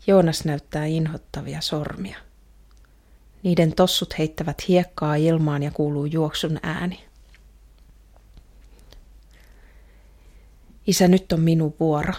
Joonas 0.07 0.45
näyttää 0.45 0.85
inhottavia 0.85 1.61
sormia. 1.61 2.17
Niiden 3.43 3.75
tossut 3.75 4.17
heittävät 4.17 4.67
hiekkaa 4.67 5.15
ilmaan 5.15 5.63
ja 5.63 5.71
kuuluu 5.71 6.05
juoksun 6.05 6.59
ääni. 6.63 7.05
Isä, 10.87 11.07
nyt 11.07 11.31
on 11.31 11.41
minun 11.41 11.75
vuoro. 11.79 12.13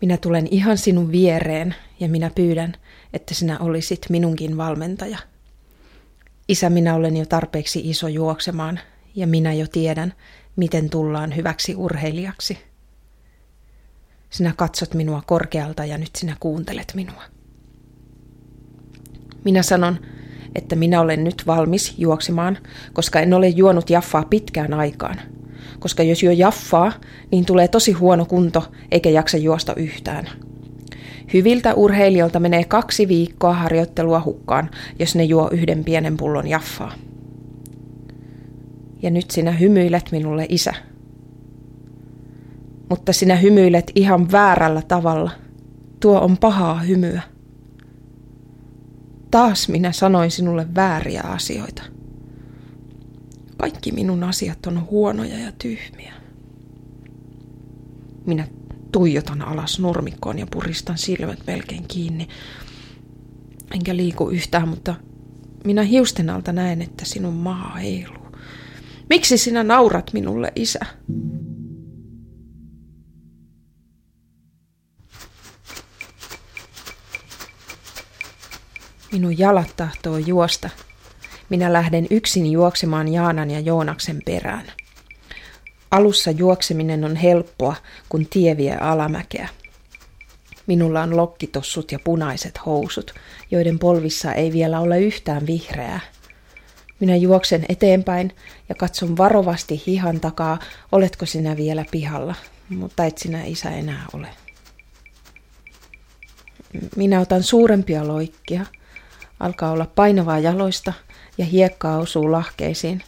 Minä 0.00 0.16
tulen 0.16 0.48
ihan 0.50 0.78
sinun 0.78 1.12
viereen 1.12 1.74
ja 2.00 2.08
minä 2.08 2.30
pyydän, 2.34 2.74
että 3.12 3.34
sinä 3.34 3.58
olisit 3.58 4.06
minunkin 4.08 4.56
valmentaja. 4.56 5.18
Isä, 6.48 6.70
minä 6.70 6.94
olen 6.94 7.16
jo 7.16 7.26
tarpeeksi 7.26 7.90
iso 7.90 8.08
juoksemaan 8.08 8.80
ja 9.14 9.26
minä 9.26 9.52
jo 9.52 9.66
tiedän, 9.66 10.14
miten 10.56 10.90
tullaan 10.90 11.36
hyväksi 11.36 11.74
urheilijaksi. 11.74 12.58
Sinä 14.30 14.54
katsot 14.56 14.94
minua 14.94 15.22
korkealta 15.26 15.84
ja 15.84 15.98
nyt 15.98 16.10
sinä 16.16 16.36
kuuntelet 16.40 16.92
minua. 16.94 17.22
Minä 19.44 19.62
sanon, 19.62 19.98
että 20.54 20.76
minä 20.76 21.00
olen 21.00 21.24
nyt 21.24 21.42
valmis 21.46 21.94
juoksemaan, 21.98 22.58
koska 22.92 23.20
en 23.20 23.34
ole 23.34 23.48
juonut 23.48 23.90
jaffaa 23.90 24.24
pitkään 24.24 24.74
aikaan– 24.74 25.20
koska 25.78 26.02
jos 26.02 26.22
juo 26.22 26.32
jaffaa, 26.32 26.92
niin 27.30 27.46
tulee 27.46 27.68
tosi 27.68 27.92
huono 27.92 28.24
kunto 28.24 28.72
eikä 28.90 29.10
jaksa 29.10 29.36
juosta 29.36 29.74
yhtään. 29.74 30.28
Hyviltä 31.32 31.74
urheilijoilta 31.74 32.40
menee 32.40 32.64
kaksi 32.64 33.08
viikkoa 33.08 33.54
harjoittelua 33.54 34.22
hukkaan, 34.24 34.70
jos 34.98 35.14
ne 35.14 35.24
juo 35.24 35.48
yhden 35.52 35.84
pienen 35.84 36.16
pullon 36.16 36.48
jaffaa. 36.48 36.92
Ja 39.02 39.10
nyt 39.10 39.30
sinä 39.30 39.52
hymyilet 39.52 40.12
minulle, 40.12 40.46
isä. 40.48 40.74
Mutta 42.90 43.12
sinä 43.12 43.36
hymyilet 43.36 43.92
ihan 43.94 44.32
väärällä 44.32 44.82
tavalla. 44.88 45.30
Tuo 46.00 46.20
on 46.20 46.38
pahaa 46.38 46.80
hymyä. 46.80 47.22
Taas 49.30 49.68
minä 49.68 49.92
sanoin 49.92 50.30
sinulle 50.30 50.66
vääriä 50.74 51.22
asioita. 51.22 51.82
Kaikki 53.60 53.92
minun 53.92 54.24
asiat 54.24 54.66
on 54.66 54.86
huonoja 54.90 55.38
ja 55.38 55.52
tyhmiä. 55.52 56.14
Minä 58.26 58.48
tuijotan 58.92 59.42
alas 59.42 59.80
nurmikkoon 59.80 60.38
ja 60.38 60.46
puristan 60.50 60.98
silmät 60.98 61.38
melkein 61.46 61.88
kiinni. 61.88 62.28
Enkä 63.74 63.96
liiku 63.96 64.28
yhtään, 64.30 64.68
mutta 64.68 64.94
minä 65.64 65.82
hiusten 65.82 66.30
alta 66.30 66.52
näen, 66.52 66.82
että 66.82 67.04
sinun 67.04 67.34
maa 67.34 67.76
heiluu. 67.76 68.36
Miksi 69.08 69.38
sinä 69.38 69.62
naurat 69.62 70.10
minulle, 70.12 70.52
isä? 70.56 70.80
Minun 79.12 79.38
jalat 79.38 79.76
tahtoo 79.76 80.18
juosta. 80.18 80.70
Minä 81.50 81.72
lähden 81.72 82.06
yksin 82.10 82.52
juoksemaan 82.52 83.08
Jaanan 83.08 83.50
ja 83.50 83.60
Joonaksen 83.60 84.22
perään. 84.24 84.72
Alussa 85.90 86.30
juokseminen 86.30 87.04
on 87.04 87.16
helppoa, 87.16 87.76
kun 88.08 88.26
tie 88.26 88.56
vie 88.56 88.76
alamäkeä. 88.76 89.48
Minulla 90.66 91.02
on 91.02 91.16
lokkitossut 91.16 91.92
ja 91.92 91.98
punaiset 92.04 92.60
housut, 92.66 93.14
joiden 93.50 93.78
polvissa 93.78 94.32
ei 94.32 94.52
vielä 94.52 94.80
ole 94.80 95.00
yhtään 95.00 95.46
vihreää. 95.46 96.00
Minä 97.00 97.16
juoksen 97.16 97.64
eteenpäin 97.68 98.32
ja 98.68 98.74
katson 98.74 99.16
varovasti 99.16 99.82
hihan 99.86 100.20
takaa, 100.20 100.58
oletko 100.92 101.26
sinä 101.26 101.56
vielä 101.56 101.84
pihalla, 101.90 102.34
mutta 102.68 103.04
et 103.04 103.18
sinä 103.18 103.44
isä 103.44 103.70
enää 103.70 104.04
ole. 104.12 104.28
Minä 106.96 107.20
otan 107.20 107.42
suurempia 107.42 108.08
loikkia. 108.08 108.66
Alkaa 109.40 109.70
olla 109.70 109.86
painavaa 109.94 110.38
jaloista 110.38 110.92
ja 111.40 111.46
hiekkaa 111.46 111.98
osuu 111.98 112.32
lahkeisiin. 112.32 113.02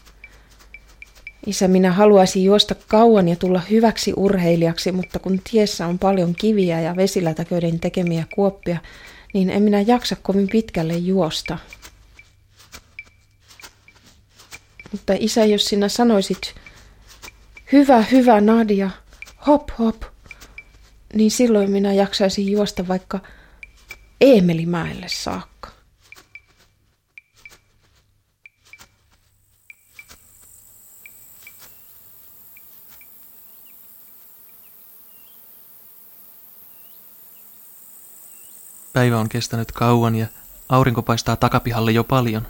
Isä, 1.46 1.68
minä 1.68 1.92
haluaisin 1.92 2.44
juosta 2.44 2.74
kauan 2.88 3.28
ja 3.28 3.36
tulla 3.36 3.60
hyväksi 3.70 4.12
urheilijaksi, 4.16 4.92
mutta 4.92 5.18
kun 5.18 5.40
tiessä 5.50 5.86
on 5.86 5.98
paljon 5.98 6.34
kiviä 6.34 6.80
ja 6.80 6.96
vesilätäköiden 6.96 7.80
tekemiä 7.80 8.24
kuoppia, 8.34 8.78
niin 9.34 9.50
en 9.50 9.62
minä 9.62 9.80
jaksa 9.80 10.16
kovin 10.22 10.48
pitkälle 10.48 10.96
juosta. 10.96 11.58
Mutta 14.92 15.12
isä, 15.18 15.44
jos 15.44 15.64
sinä 15.64 15.88
sanoisit, 15.88 16.54
hyvä, 17.72 18.02
hyvä 18.02 18.40
Nadia, 18.40 18.90
hop, 19.46 19.68
hop, 19.78 20.02
niin 21.14 21.30
silloin 21.30 21.70
minä 21.70 21.92
jaksaisin 21.92 22.52
juosta 22.52 22.88
vaikka 22.88 23.20
Eemelimäelle 24.20 25.06
saakka. 25.08 25.71
Päivä 38.92 39.20
on 39.20 39.28
kestänyt 39.28 39.72
kauan 39.72 40.14
ja 40.14 40.26
aurinko 40.68 41.02
paistaa 41.02 41.36
takapihalle 41.36 41.92
jo 41.92 42.04
paljon. 42.04 42.46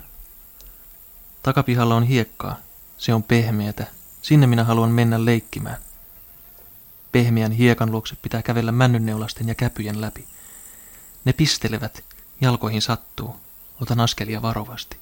Takapihalla 1.43 1.95
on 1.95 2.03
hiekkaa. 2.03 2.57
Se 2.99 3.15
on 3.15 3.23
pehmeätä. 3.23 3.87
Sinne 4.23 4.47
minä 4.47 4.65
haluan 4.65 4.91
mennä 4.91 5.25
leikkimään. 5.25 5.79
Pehmeän 7.13 7.53
hiekan 7.53 7.91
luokse 7.91 8.17
pitää 8.23 8.43
kävellä 8.43 8.73
männynneulasten 8.73 9.49
ja 9.49 9.55
käpyjen 9.55 10.01
läpi. 10.01 10.27
Ne 11.25 11.33
pistelevät, 11.33 12.05
jalkoihin 12.41 12.83
sattuu. 12.83 13.37
Otan 13.81 14.01
askelia 14.01 14.43
varovasti. 14.43 14.97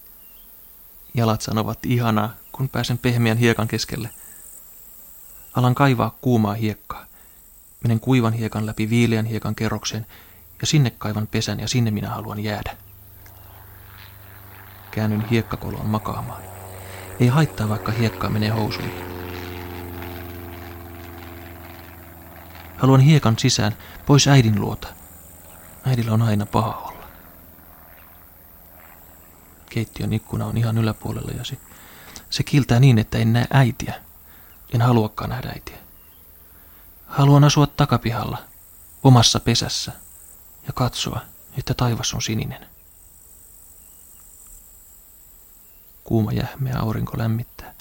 Jalat 1.14 1.42
sanovat 1.42 1.78
ihanaa, 1.86 2.34
kun 2.52 2.68
pääsen 2.68 2.98
pehmeän 2.98 3.38
hiekan 3.38 3.68
keskelle. 3.68 4.10
Alan 5.54 5.74
kaivaa 5.74 6.16
kuumaa 6.20 6.54
hiekkaa. 6.54 7.06
Menen 7.84 8.00
kuivan 8.00 8.32
hiekan 8.32 8.66
läpi 8.66 8.90
viileän 8.90 9.26
hiekan 9.26 9.54
kerrokseen 9.54 10.06
ja 10.60 10.66
sinne 10.66 10.90
kaivan 10.90 11.26
pesän 11.26 11.60
ja 11.60 11.68
sinne 11.68 11.90
minä 11.90 12.10
haluan 12.10 12.40
jäädä. 12.40 12.76
Käännyn 14.90 15.28
hiekkakoloon 15.28 15.86
makaamaan. 15.86 16.42
Ei 17.20 17.28
haittaa, 17.28 17.68
vaikka 17.68 17.92
hiekkaa 17.92 18.30
menee 18.30 18.50
housuihin. 18.50 19.04
Haluan 22.76 23.00
hiekan 23.00 23.38
sisään, 23.38 23.76
pois 24.06 24.28
äidin 24.28 24.60
luota. 24.60 24.88
Äidillä 25.86 26.12
on 26.12 26.22
aina 26.22 26.46
paha 26.46 26.72
olla. 26.72 27.06
Keittiön 29.70 30.12
ikkuna 30.12 30.46
on 30.46 30.56
ihan 30.56 30.78
yläpuolella 30.78 31.32
ja 31.38 31.44
se, 31.44 31.58
se 32.30 32.42
kiltää 32.42 32.80
niin, 32.80 32.98
että 32.98 33.18
en 33.18 33.32
näe 33.32 33.46
äitiä. 33.50 33.94
En 34.74 34.82
haluakaan 34.82 35.30
nähdä 35.30 35.48
äitiä. 35.48 35.78
Haluan 37.06 37.44
asua 37.44 37.66
takapihalla, 37.66 38.38
omassa 39.02 39.40
pesässä 39.40 39.92
ja 40.66 40.72
katsoa, 40.72 41.20
että 41.58 41.74
taivas 41.74 42.14
on 42.14 42.22
sininen. 42.22 42.66
Kuuma 46.04 46.32
jähmeä 46.32 46.78
aurinko 46.78 47.18
lämmittää. 47.18 47.74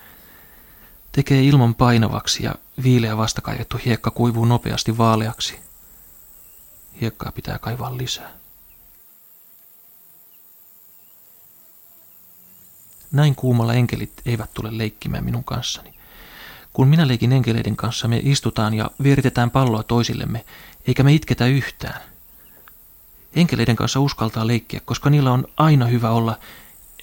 Tekee 1.11 1.43
ilman 1.43 1.75
painavaksi 1.75 2.43
ja 2.43 2.55
viileä 2.83 3.17
vastakaivettu 3.17 3.77
hiekka 3.85 4.11
kuivuu 4.11 4.45
nopeasti 4.45 4.97
vaaleaksi. 4.97 5.59
Hiekkaa 7.01 7.31
pitää 7.31 7.59
kaivaa 7.59 7.97
lisää. 7.97 8.31
Näin 13.11 13.35
kuumalla 13.35 13.73
enkelit 13.73 14.21
eivät 14.25 14.53
tule 14.53 14.77
leikkimään 14.77 15.23
minun 15.23 15.43
kanssani. 15.43 15.93
Kun 16.73 16.87
minä 16.87 17.07
leikin 17.07 17.31
enkeleiden 17.31 17.75
kanssa, 17.75 18.07
me 18.07 18.21
istutaan 18.23 18.73
ja 18.73 18.91
vieritetään 19.03 19.51
palloa 19.51 19.83
toisillemme, 19.83 20.45
eikä 20.87 21.03
me 21.03 21.13
itketä 21.13 21.45
yhtään. 21.45 22.01
Enkeleiden 23.35 23.75
kanssa 23.75 23.99
uskaltaa 23.99 24.47
leikkiä, 24.47 24.81
koska 24.85 25.09
niillä 25.09 25.31
on 25.31 25.47
aina 25.57 25.85
hyvä 25.85 26.11
olla, 26.11 26.39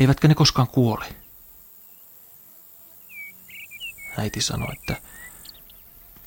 eivätkä 0.00 0.28
ne 0.28 0.34
koskaan 0.34 0.68
kuole. 0.68 1.04
Äiti 4.18 4.40
sanoi, 4.40 4.72
että, 4.72 4.96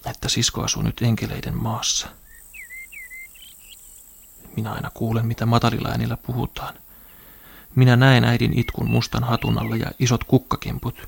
että 0.05 0.29
sisko 0.29 0.63
asuu 0.63 0.81
nyt 0.81 1.01
enkeleiden 1.01 1.57
maassa. 1.57 2.07
Minä 4.55 4.73
aina 4.73 4.91
kuulen, 4.93 5.25
mitä 5.25 5.45
matalilla 5.45 5.89
äänillä 5.89 6.17
puhutaan. 6.17 6.73
Minä 7.75 7.95
näen 7.95 8.23
äidin 8.23 8.59
itkun 8.59 8.89
mustan 8.89 9.23
hatun 9.23 9.59
alla 9.59 9.75
ja 9.75 9.91
isot 9.99 10.23
kukkakimput. 10.23 11.07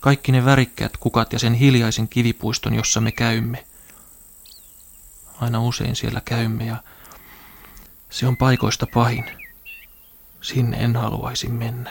Kaikki 0.00 0.32
ne 0.32 0.44
värikkäät 0.44 0.96
kukat 0.96 1.32
ja 1.32 1.38
sen 1.38 1.54
hiljaisen 1.54 2.08
kivipuiston, 2.08 2.74
jossa 2.74 3.00
me 3.00 3.12
käymme. 3.12 3.64
Aina 5.40 5.62
usein 5.62 5.96
siellä 5.96 6.20
käymme 6.20 6.64
ja 6.64 6.76
se 8.10 8.26
on 8.26 8.36
paikoista 8.36 8.86
pahin. 8.94 9.24
Sinne 10.40 10.76
en 10.76 10.96
haluaisi 10.96 11.48
mennä. 11.48 11.90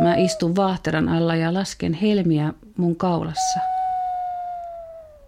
Mä 0.00 0.14
istun 0.16 0.56
vaahteran 0.56 1.08
alla 1.08 1.34
ja 1.36 1.54
lasken 1.54 1.92
helmiä 1.92 2.52
mun 2.76 2.96
kaulassa. 2.96 3.60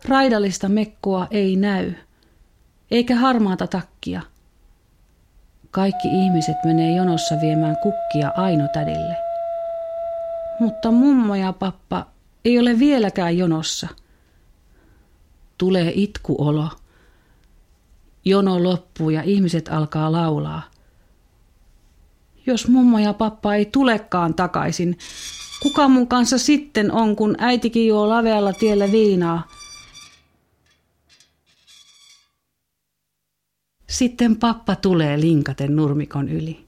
Raidallista 0.08 0.68
mekkua 0.68 1.26
ei 1.30 1.56
näy 1.56 1.94
eikä 2.90 3.16
harmaata 3.16 3.66
takkia. 3.66 4.22
Kaikki 5.70 6.08
ihmiset 6.08 6.56
menee 6.64 6.96
jonossa 6.96 7.34
viemään 7.40 7.76
kukkia 7.76 8.32
Aino 8.36 8.68
tädille. 8.72 9.16
Mutta 10.60 10.90
mummo 10.90 11.34
ja 11.34 11.52
pappa 11.52 12.06
ei 12.44 12.58
ole 12.58 12.78
vieläkään 12.78 13.38
jonossa. 13.38 13.88
Tulee 15.58 15.92
itkuolo. 15.94 16.68
Jono 18.24 18.62
loppuu 18.62 19.10
ja 19.10 19.22
ihmiset 19.22 19.68
alkaa 19.68 20.12
laulaa. 20.12 20.62
Jos 22.46 22.68
mummo 22.68 22.98
ja 22.98 23.12
pappa 23.12 23.54
ei 23.54 23.64
tulekaan 23.64 24.34
takaisin, 24.34 24.98
kuka 25.62 25.88
mun 25.88 26.06
kanssa 26.06 26.38
sitten 26.38 26.92
on, 26.92 27.16
kun 27.16 27.36
äitikin 27.38 27.86
juo 27.86 28.08
lavealla 28.08 28.52
tiellä 28.52 28.92
viinaa– 28.92 29.42
Sitten 33.96 34.36
pappa 34.36 34.76
tulee 34.76 35.20
linkaten 35.20 35.76
nurmikon 35.76 36.28
yli. 36.28 36.66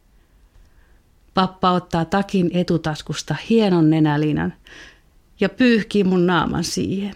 Pappa 1.35 1.71
ottaa 1.71 2.05
takin 2.05 2.51
etutaskusta 2.55 3.37
hienon 3.51 3.91
nenälinan 3.91 4.55
ja 5.41 5.49
pyyhkii 5.49 6.05
mun 6.05 6.27
naaman 6.27 6.65
siihen. 6.65 7.15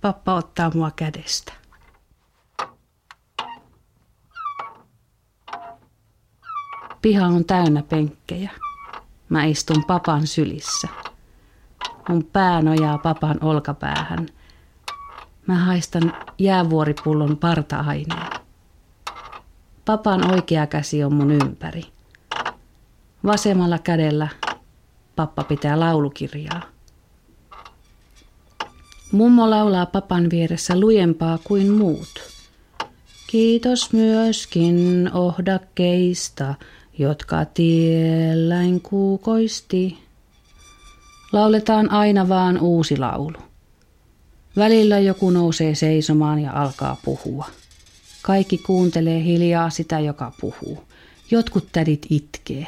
Pappa 0.00 0.34
ottaa 0.34 0.70
mua 0.74 0.90
kädestä. 0.90 1.52
Piha 7.02 7.26
on 7.26 7.44
täynnä 7.44 7.82
penkkejä. 7.82 8.50
Mä 9.28 9.44
istun 9.44 9.84
papan 9.84 10.26
sylissä. 10.26 10.88
Mun 12.08 12.24
pää 12.24 12.62
nojaa 12.62 12.98
papan 12.98 13.38
olkapäähän. 13.40 14.26
Mä 15.46 15.54
haistan 15.54 16.12
jäävuoripullon 16.38 17.36
parta-aineen. 17.36 18.39
Papan 19.84 20.32
oikea 20.32 20.66
käsi 20.66 21.04
on 21.04 21.14
mun 21.14 21.30
ympäri. 21.30 21.82
Vasemmalla 23.24 23.78
kädellä 23.78 24.28
pappa 25.16 25.44
pitää 25.44 25.80
laulukirjaa. 25.80 26.62
Mummo 29.12 29.50
laulaa 29.50 29.86
papan 29.86 30.30
vieressä 30.30 30.80
lujempaa 30.80 31.38
kuin 31.44 31.70
muut. 31.70 32.08
Kiitos 33.26 33.92
myöskin 33.92 35.10
ohdakkeista, 35.14 36.54
jotka 36.98 37.44
tielläin 37.44 38.80
kuukoisti. 38.80 39.98
Lauletaan 41.32 41.90
aina 41.90 42.28
vaan 42.28 42.58
uusi 42.58 42.96
laulu. 42.96 43.38
Välillä 44.56 44.98
joku 44.98 45.30
nousee 45.30 45.74
seisomaan 45.74 46.38
ja 46.38 46.52
alkaa 46.52 46.96
puhua. 47.04 47.46
Kaikki 48.22 48.58
kuuntelee 48.58 49.24
hiljaa 49.24 49.70
sitä, 49.70 50.00
joka 50.00 50.32
puhuu. 50.40 50.84
Jotkut 51.30 51.68
tädit 51.72 52.06
itkee. 52.10 52.66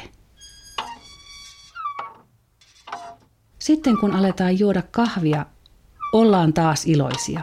Sitten 3.59 3.97
kun 3.97 4.15
aletaan 4.15 4.59
juoda 4.59 4.81
kahvia, 4.91 5.45
ollaan 6.13 6.53
taas 6.53 6.85
iloisia. 6.85 7.41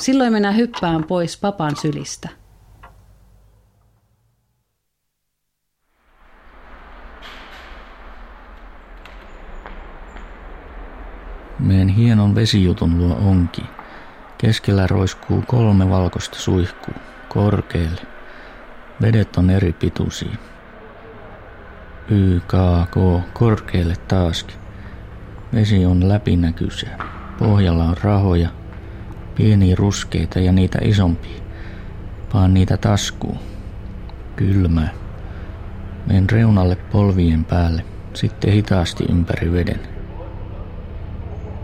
Silloin 0.00 0.32
mennään 0.32 0.56
hyppään 0.56 1.04
pois 1.04 1.36
papan 1.36 1.76
sylistä. 1.76 2.28
Meen 11.58 11.88
hienon 11.88 12.34
vesijutun 12.34 12.98
luo 12.98 13.16
onki. 13.16 13.75
Keskellä 14.46 14.86
roiskuu 14.86 15.44
kolme 15.46 15.90
valkoista 15.90 16.38
suihkuu, 16.38 16.94
korkealle. 17.28 18.00
Vedet 19.02 19.36
on 19.36 19.50
eri 19.50 19.72
pituisia. 19.72 20.36
Y, 22.08 22.40
K, 22.40 22.52
K, 22.90 23.22
korkealle 23.32 23.94
taaskin. 24.08 24.56
Vesi 25.54 25.86
on 25.86 26.08
läpinäkyisää. 26.08 26.98
Pohjalla 27.38 27.84
on 27.84 27.96
rahoja, 28.02 28.48
pieniä 29.34 29.76
ruskeita 29.78 30.38
ja 30.40 30.52
niitä 30.52 30.78
isompia. 30.82 31.42
Paan 32.32 32.54
niitä 32.54 32.76
taskuun. 32.76 33.38
Kylmää. 34.36 34.90
Menen 36.06 36.30
reunalle 36.30 36.76
polvien 36.76 37.44
päälle, 37.44 37.84
sitten 38.14 38.52
hitaasti 38.52 39.04
ympäri 39.10 39.52
veden. 39.52 39.80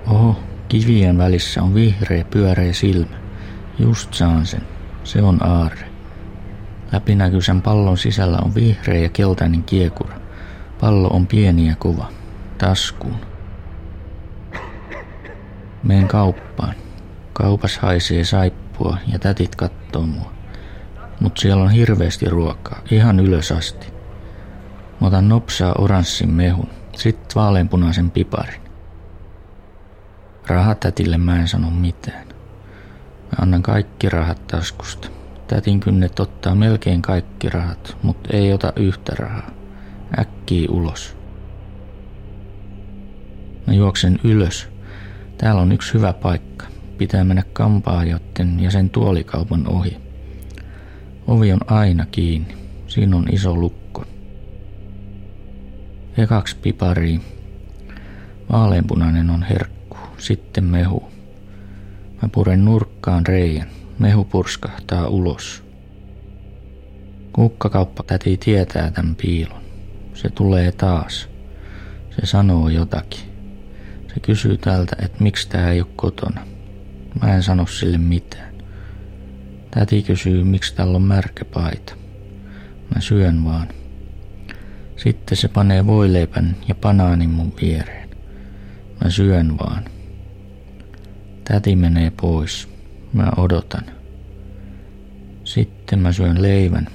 Oho, 0.07 0.37
kivien 0.73 1.19
välissä 1.19 1.63
on 1.63 1.75
vihreä 1.75 2.25
pyöreä 2.25 2.73
silmä. 2.73 3.17
Just 3.79 4.15
saan 4.15 4.47
sen. 4.47 4.63
Se 5.05 5.23
on 5.23 5.47
aarre. 5.47 5.87
Läpinäkyisen 6.93 7.63
pallon 7.63 7.99
sisällä 7.99 8.39
on 8.45 8.55
vihreä 8.55 8.99
ja 8.99 9.09
keltainen 9.09 9.63
kiekura. 9.63 10.15
Pallo 10.81 11.09
on 11.09 11.27
pieni 11.27 11.69
ja 11.69 11.77
kova. 11.77 12.09
Taskuun. 12.59 13.17
Meen 15.83 16.09
kauppaan. 16.09 16.75
Kaupas 17.33 17.79
haisee 17.79 18.25
saippua 18.25 18.97
ja 19.13 19.19
tätit 19.19 19.57
kattoo 19.57 20.07
mua. 20.07 20.33
Mut 21.21 21.39
siellä 21.39 21.63
on 21.63 21.71
hirveästi 21.71 22.29
ruokaa, 22.29 22.81
ihan 22.91 23.21
ylös 23.21 23.53
asti. 23.53 23.87
Mä 25.01 25.07
otan 25.07 25.29
nopsaa 25.29 25.75
oranssin 25.79 26.31
mehun, 26.31 26.69
sit 26.97 27.35
vaaleanpunaisen 27.35 28.11
piparin. 28.11 28.62
Rahatätille 30.53 31.19
mä 31.19 31.41
en 31.41 31.49
sano 31.49 31.71
mitään. 31.71 32.27
Mä 32.29 33.37
annan 33.43 33.63
kaikki 33.63 34.09
rahat 34.09 34.47
taskusta. 34.47 35.09
Tätin 35.49 35.81
kynnet 35.81 36.21
ottaa 36.21 36.55
melkein 36.55 37.03
kaikki 37.03 37.49
rahat, 37.49 37.97
mutta 38.03 38.31
ei 38.33 38.53
ota 38.53 38.73
yhtä 38.77 39.13
rahaa. 39.19 39.51
Äkkii 40.19 40.69
ulos. 40.69 41.17
Mä 43.67 43.75
juoksen 43.75 44.19
ylös. 44.25 44.69
Täällä 45.39 45.63
on 45.63 45.73
yksi 45.73 45.95
hyvä 45.95 46.13
paikka. 46.13 46.67
Pitää 46.99 47.25
mennä 47.25 47.43
kampaajotten 47.53 48.61
ja 48.61 48.71
sen 48.71 48.91
tuolikaupan 48.91 49.69
ohi. 49.69 49.97
Ovi 51.27 51.53
on 51.53 51.61
aina 51.67 52.07
kiinni. 52.07 52.57
Siinä 52.87 53.17
on 53.17 53.27
iso 53.33 53.55
lukko. 53.57 54.05
Ekaksi 56.19 56.57
pipari. 56.57 57.21
Vaaleanpunainen 58.53 59.31
on 59.31 59.43
herkku, 59.43 59.82
sitten 60.23 60.65
mehu. 60.65 61.13
Mä 62.23 62.29
puren 62.33 62.65
nurkkaan 62.65 63.27
reijän. 63.27 63.69
Mehu 63.99 64.25
purskahtaa 64.25 65.09
ulos. 65.09 65.65
Kukkakauppa 67.33 68.03
täti 68.03 68.37
tietää 68.37 68.91
tämän 68.91 69.15
piilon. 69.15 69.63
Se 70.15 70.31
tulee 70.31 70.73
taas. 70.73 71.29
Se 72.11 72.27
sanoo 72.27 72.69
jotakin. 72.69 73.21
Se 74.15 74.21
kysyy 74.21 74.57
täältä, 74.57 74.97
että 75.03 75.23
miksi 75.23 75.49
tää 75.49 75.71
ei 75.71 75.81
ole 75.81 75.89
kotona. 75.97 76.47
Mä 77.23 77.35
en 77.35 77.43
sano 77.43 77.67
sille 77.67 77.99
mitään. 77.99 78.55
Täti 79.71 80.03
kysyy, 80.03 80.45
miksi 80.45 80.75
täällä 80.75 80.97
on 80.97 81.03
märkä 81.03 81.45
paita. 81.45 81.95
Mä 82.95 83.01
syön 83.01 83.45
vaan. 83.45 83.69
Sitten 84.97 85.39
se 85.39 85.49
panee 85.49 85.87
voileipän 85.87 86.57
ja 86.69 86.75
banaanin 86.75 87.31
mun 87.31 87.53
viereen. 87.63 88.09
Mä 89.05 89.11
syön 89.11 89.59
vaan. 89.59 89.92
Täti 91.45 91.77
menee 91.77 92.13
pois. 92.21 92.69
Mä 93.13 93.33
odotan. 93.37 93.85
Sitten 95.45 95.99
mä 95.99 96.13
syön 96.13 96.43
leivän, 96.43 96.89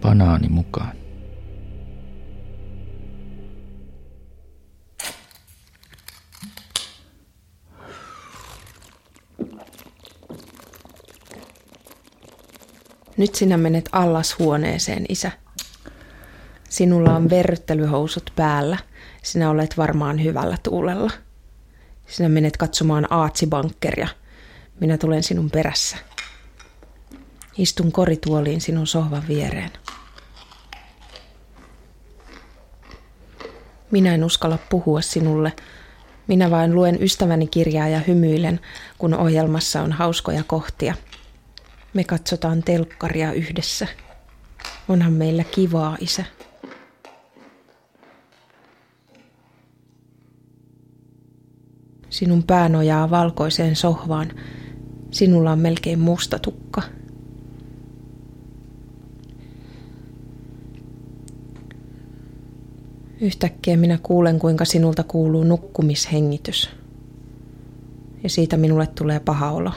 banaani 0.00 0.48
mukaan. 0.48 0.92
Nyt 13.16 13.34
sinä 13.34 13.56
menet 13.56 13.88
allashuoneeseen, 13.92 15.04
isä. 15.08 15.30
Sinulla 16.68 17.16
on 17.16 17.30
verryttelyhousut 17.30 18.32
päällä. 18.36 18.78
Sinä 19.22 19.50
olet 19.50 19.78
varmaan 19.78 20.24
hyvällä 20.24 20.56
tuulella. 20.62 21.10
Sinä 22.06 22.28
menet 22.28 22.56
katsomaan 22.56 23.12
aatsibankkeria. 23.12 24.08
Minä 24.80 24.98
tulen 24.98 25.22
sinun 25.22 25.50
perässä. 25.50 25.96
Istun 27.58 27.92
korituoliin 27.92 28.60
sinun 28.60 28.86
sohvan 28.86 29.28
viereen. 29.28 29.70
Minä 33.90 34.14
en 34.14 34.24
uskalla 34.24 34.58
puhua 34.70 35.00
sinulle. 35.00 35.52
Minä 36.26 36.50
vain 36.50 36.74
luen 36.74 37.02
ystäväni 37.02 37.46
kirjaa 37.46 37.88
ja 37.88 38.00
hymyilen, 38.06 38.60
kun 38.98 39.14
ohjelmassa 39.14 39.82
on 39.82 39.92
hauskoja 39.92 40.44
kohtia– 40.44 40.94
me 41.94 42.04
katsotaan 42.04 42.62
telkkaria 42.62 43.32
yhdessä. 43.32 43.86
Onhan 44.88 45.12
meillä 45.12 45.44
kivaa, 45.44 45.96
isä. 46.00 46.24
Sinun 52.12 52.42
pää 52.42 52.68
nojaa 52.68 53.10
valkoiseen 53.10 53.76
sohvaan. 53.76 54.30
Sinulla 55.10 55.52
on 55.52 55.58
melkein 55.58 55.98
musta 55.98 56.38
tukka. 56.38 56.82
Yhtäkkiä 63.20 63.76
minä 63.76 63.98
kuulen, 64.02 64.38
kuinka 64.38 64.64
sinulta 64.64 65.02
kuuluu 65.02 65.44
nukkumishengitys. 65.44 66.70
Ja 68.22 68.30
siitä 68.30 68.56
minulle 68.56 68.86
tulee 68.86 69.20
paha 69.20 69.50
olo. 69.50 69.72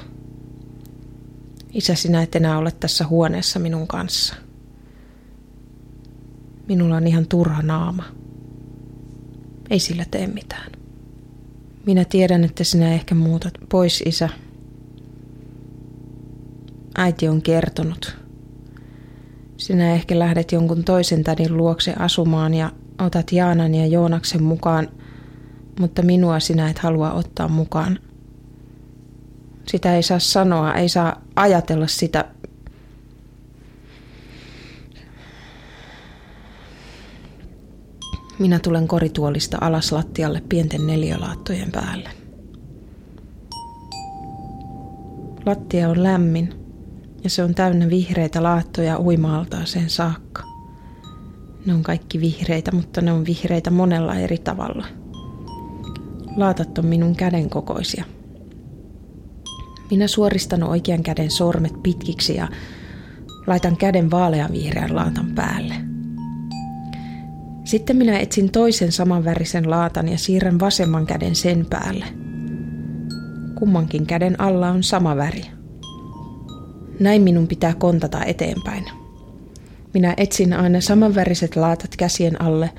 Isä, 1.74 1.96
sinä 1.96 2.22
et 2.22 2.36
enää 2.36 2.58
ole 2.58 2.72
tässä 2.72 3.08
huoneessa 3.08 3.60
minun 3.60 3.88
kanssa. 3.88 4.36
Minulla 6.68 6.96
on 6.96 7.08
ihan 7.08 7.28
turha 7.28 7.62
naama. 7.62 8.04
Ei 9.70 9.80
sillä 9.80 10.06
tee 10.12 10.28
mitään. 10.28 10.85
Minä 11.86 12.06
tiedän, 12.06 12.44
että 12.44 12.64
sinä 12.64 12.94
ehkä 12.94 13.16
muutat 13.16 13.54
pois, 13.70 14.04
isä. 14.06 14.30
Äiti 16.98 17.28
on 17.28 17.42
kertonut. 17.42 18.18
Sinä 19.58 19.94
ehkä 19.94 20.20
lähdet 20.20 20.52
jonkun 20.52 20.84
toisen 20.84 21.24
tädin 21.24 21.58
luokse 21.58 21.94
asumaan 22.00 22.54
ja 22.54 22.72
otat 23.00 23.32
Jaanan 23.32 23.76
ja 23.76 23.88
Joonaksen 23.88 24.44
mukaan, 24.44 24.88
mutta 25.80 26.02
minua 26.02 26.40
sinä 26.40 26.70
et 26.70 26.80
halua 26.80 27.14
ottaa 27.14 27.48
mukaan– 27.48 28.00
sitä 29.68 29.96
ei 29.96 30.04
saa 30.04 30.20
sanoa, 30.20 30.74
ei 30.74 30.90
saa 30.90 31.22
ajatella 31.36 31.88
sitä. 31.88 32.26
Minä 38.40 38.60
tulen 38.60 38.88
korituolista 38.88 39.58
alas 39.62 39.92
lattialle 39.92 40.42
pienten 40.50 40.88
neliölaattojen 40.88 41.72
päälle. 41.72 42.10
Lattia 45.46 45.90
on 45.90 46.04
lämmin 46.04 46.54
ja 47.24 47.30
se 47.30 47.44
on 47.44 47.56
täynnä 47.56 47.90
vihreitä 47.90 48.44
laattoja 48.44 49.00
uimaaltaaseen 49.00 49.90
saakka. 49.90 50.44
Ne 51.66 51.74
on 51.74 51.84
kaikki 51.84 52.20
vihreitä, 52.20 52.72
mutta 52.72 53.02
ne 53.02 53.12
on 53.12 53.26
vihreitä 53.26 53.72
monella 53.72 54.16
eri 54.16 54.38
tavalla. 54.38 54.86
Laatat 56.36 56.78
on 56.78 56.86
minun 56.86 57.16
käden 57.16 57.50
kokoisia. 57.50 58.06
Minä 59.92 60.08
suoristan 60.08 60.64
oikean 60.64 61.04
käden 61.04 61.32
sormet 61.32 61.84
pitkiksi 61.84 62.36
ja 62.36 62.48
laitan 63.48 63.78
käden 63.78 64.12
vaaleanvihreän 64.12 64.96
laatan 64.96 65.32
päälle. 65.36 65.85
Sitten 67.66 67.98
minä 67.98 68.20
etsin 68.20 68.52
toisen 68.52 68.92
samanvärisen 68.92 69.70
laatan 69.70 70.10
ja 70.10 70.18
siirrän 70.18 70.60
vasemman 70.60 71.06
käden 71.06 71.36
sen 71.36 71.66
päälle. 71.70 72.06
Kummankin 73.56 74.06
käden 74.06 74.42
alla 74.42 74.70
on 74.70 74.84
sama 74.84 75.16
väri. 75.16 75.42
Näin 77.00 77.22
minun 77.22 77.48
pitää 77.48 77.74
kontata 77.74 78.24
eteenpäin. 78.24 78.86
Minä 79.94 80.14
etsin 80.18 80.54
aina 80.54 80.82
samanväriset 80.82 81.56
laatat 81.56 81.96
käsien 81.98 82.42
alle 82.42 82.70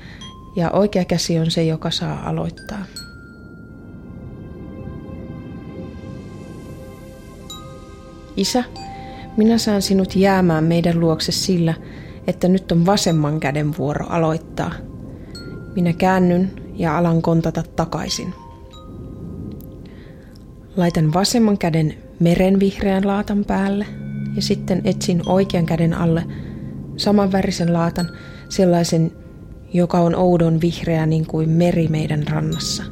ja 0.55 0.71
oikea 0.71 1.05
käsi 1.05 1.39
on 1.39 1.51
se, 1.51 1.63
joka 1.63 1.91
saa 1.91 2.29
aloittaa. 2.29 2.85
Isä, 8.37 8.63
minä 9.37 9.57
saan 9.57 9.81
sinut 9.81 10.15
jäämään 10.15 10.63
meidän 10.63 10.99
luokse 10.99 11.31
sillä, 11.31 11.73
että 12.27 12.47
nyt 12.47 12.71
on 12.71 12.85
vasemman 12.85 13.39
käden 13.39 13.77
vuoro 13.77 14.05
aloittaa. 14.09 14.71
Minä 15.75 15.93
käännyn 15.93 16.51
ja 16.73 16.97
alan 16.97 17.21
kontata 17.21 17.63
takaisin. 17.75 18.33
Laitan 20.77 21.13
vasemman 21.13 21.57
käden 21.57 21.93
merenvihreän 22.19 23.07
laatan 23.07 23.45
päälle 23.45 23.85
ja 24.35 24.41
sitten 24.41 24.81
etsin 24.83 25.21
oikean 25.25 25.65
käden 25.65 25.93
alle 25.93 26.23
samanvärisen 26.97 27.73
laatan, 27.73 28.09
sellaisen, 28.49 29.11
joka 29.73 29.99
on 29.99 30.15
oudon 30.15 30.61
vihreä 30.61 31.05
niin 31.05 31.25
kuin 31.27 31.49
meri 31.49 31.87
meidän 31.87 32.27
rannassa. 32.27 32.83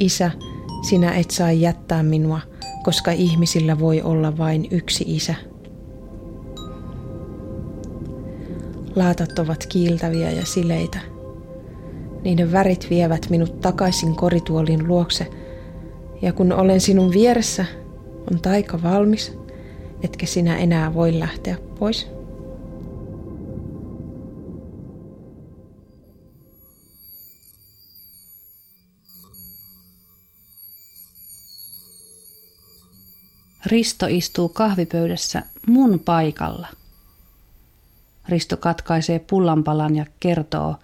Isä, 0.00 0.30
sinä 0.88 1.12
et 1.12 1.30
saa 1.30 1.52
jättää 1.52 2.02
minua, 2.02 2.40
koska 2.82 3.10
ihmisillä 3.12 3.78
voi 3.78 4.02
olla 4.02 4.38
vain 4.38 4.68
yksi 4.70 5.04
isä. 5.06 5.34
Laatat 8.96 9.38
ovat 9.38 9.66
kiiltäviä 9.66 10.30
ja 10.30 10.46
sileitä. 10.46 10.98
Niiden 12.22 12.52
värit 12.52 12.86
vievät 12.90 13.26
minut 13.30 13.60
takaisin 13.60 14.16
korituolin 14.16 14.88
luokse, 14.88 15.30
ja 16.22 16.32
kun 16.32 16.52
olen 16.52 16.80
sinun 16.80 17.12
vieressä, 17.12 17.64
on 18.32 18.40
taika 18.40 18.82
valmis, 18.82 19.38
etkä 20.02 20.26
sinä 20.26 20.56
enää 20.56 20.94
voi 20.94 21.18
lähteä 21.18 21.58
pois. 21.78 22.08
Risto 33.66 34.06
istuu 34.08 34.48
kahvipöydässä 34.48 35.42
mun 35.66 36.00
paikalla. 36.00 36.68
Risto 38.28 38.56
katkaisee 38.56 39.18
pullanpalan 39.18 39.96
ja 39.96 40.06
kertoo, 40.20 40.76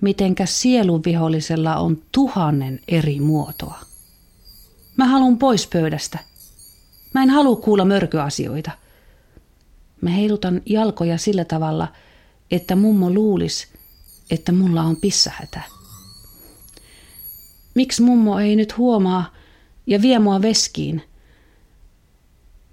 mitenkä 0.00 0.46
sieluvihollisella 0.46 1.76
on 1.76 2.02
tuhannen 2.12 2.80
eri 2.88 3.20
muotoa. 3.20 3.78
Mä 4.96 5.06
halun 5.06 5.38
pois 5.38 5.66
pöydästä. 5.66 6.18
Mä 7.14 7.22
en 7.22 7.30
halua 7.30 7.56
kuulla 7.56 7.84
mörkyasioita. 7.84 8.70
Mä 10.00 10.10
heilutan 10.10 10.62
jalkoja 10.66 11.18
sillä 11.18 11.44
tavalla, 11.44 11.88
että 12.50 12.76
mummo 12.76 13.10
luulis, 13.10 13.68
että 14.30 14.52
mulla 14.52 14.82
on 14.82 14.96
pissahätä. 14.96 15.60
Miksi 17.74 18.02
mummo 18.02 18.38
ei 18.38 18.56
nyt 18.56 18.78
huomaa 18.78 19.32
ja 19.86 20.02
vie 20.02 20.18
mua 20.18 20.42
veskiin– 20.42 21.02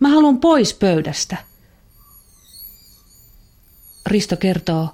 Mä 0.02 0.10
haluan 0.10 0.38
pois 0.38 0.74
pöydästä. 0.74 1.38
Risto 4.12 4.38
kertoo, 4.38 4.90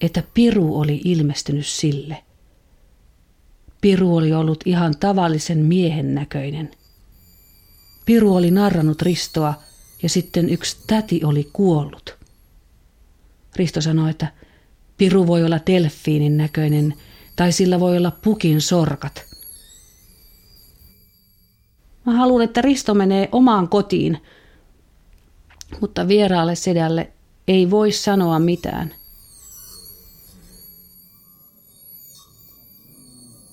että 0.00 0.22
Piru 0.34 0.78
oli 0.80 1.00
ilmestynyt 1.04 1.66
sille. 1.66 2.24
Piru 3.80 4.16
oli 4.16 4.32
ollut 4.32 4.60
ihan 4.64 4.96
tavallisen 5.00 5.58
miehen 5.58 6.14
näköinen. 6.14 6.70
Piru 8.06 8.34
oli 8.34 8.50
narrannut 8.50 9.02
Ristoa 9.02 9.54
ja 10.02 10.08
sitten 10.08 10.50
yksi 10.50 10.76
täti 10.86 11.24
oli 11.24 11.50
kuollut. 11.52 12.16
Risto 13.56 13.80
sanoi, 13.80 14.10
että 14.10 14.32
Piru 14.96 15.26
voi 15.26 15.44
olla 15.44 15.60
delfiinin 15.66 16.36
näköinen 16.36 16.94
tai 17.36 17.52
sillä 17.52 17.80
voi 17.80 17.96
olla 17.96 18.10
pukin 18.10 18.60
sorkat. 18.60 19.24
Mä 22.06 22.12
haluan, 22.12 22.42
että 22.44 22.62
Risto 22.62 22.94
menee 22.94 23.28
omaan 23.32 23.68
kotiin– 23.68 24.18
mutta 25.80 26.08
vieraalle 26.08 26.54
sedälle 26.54 27.12
ei 27.48 27.70
voi 27.70 27.92
sanoa 27.92 28.38
mitään. 28.38 28.94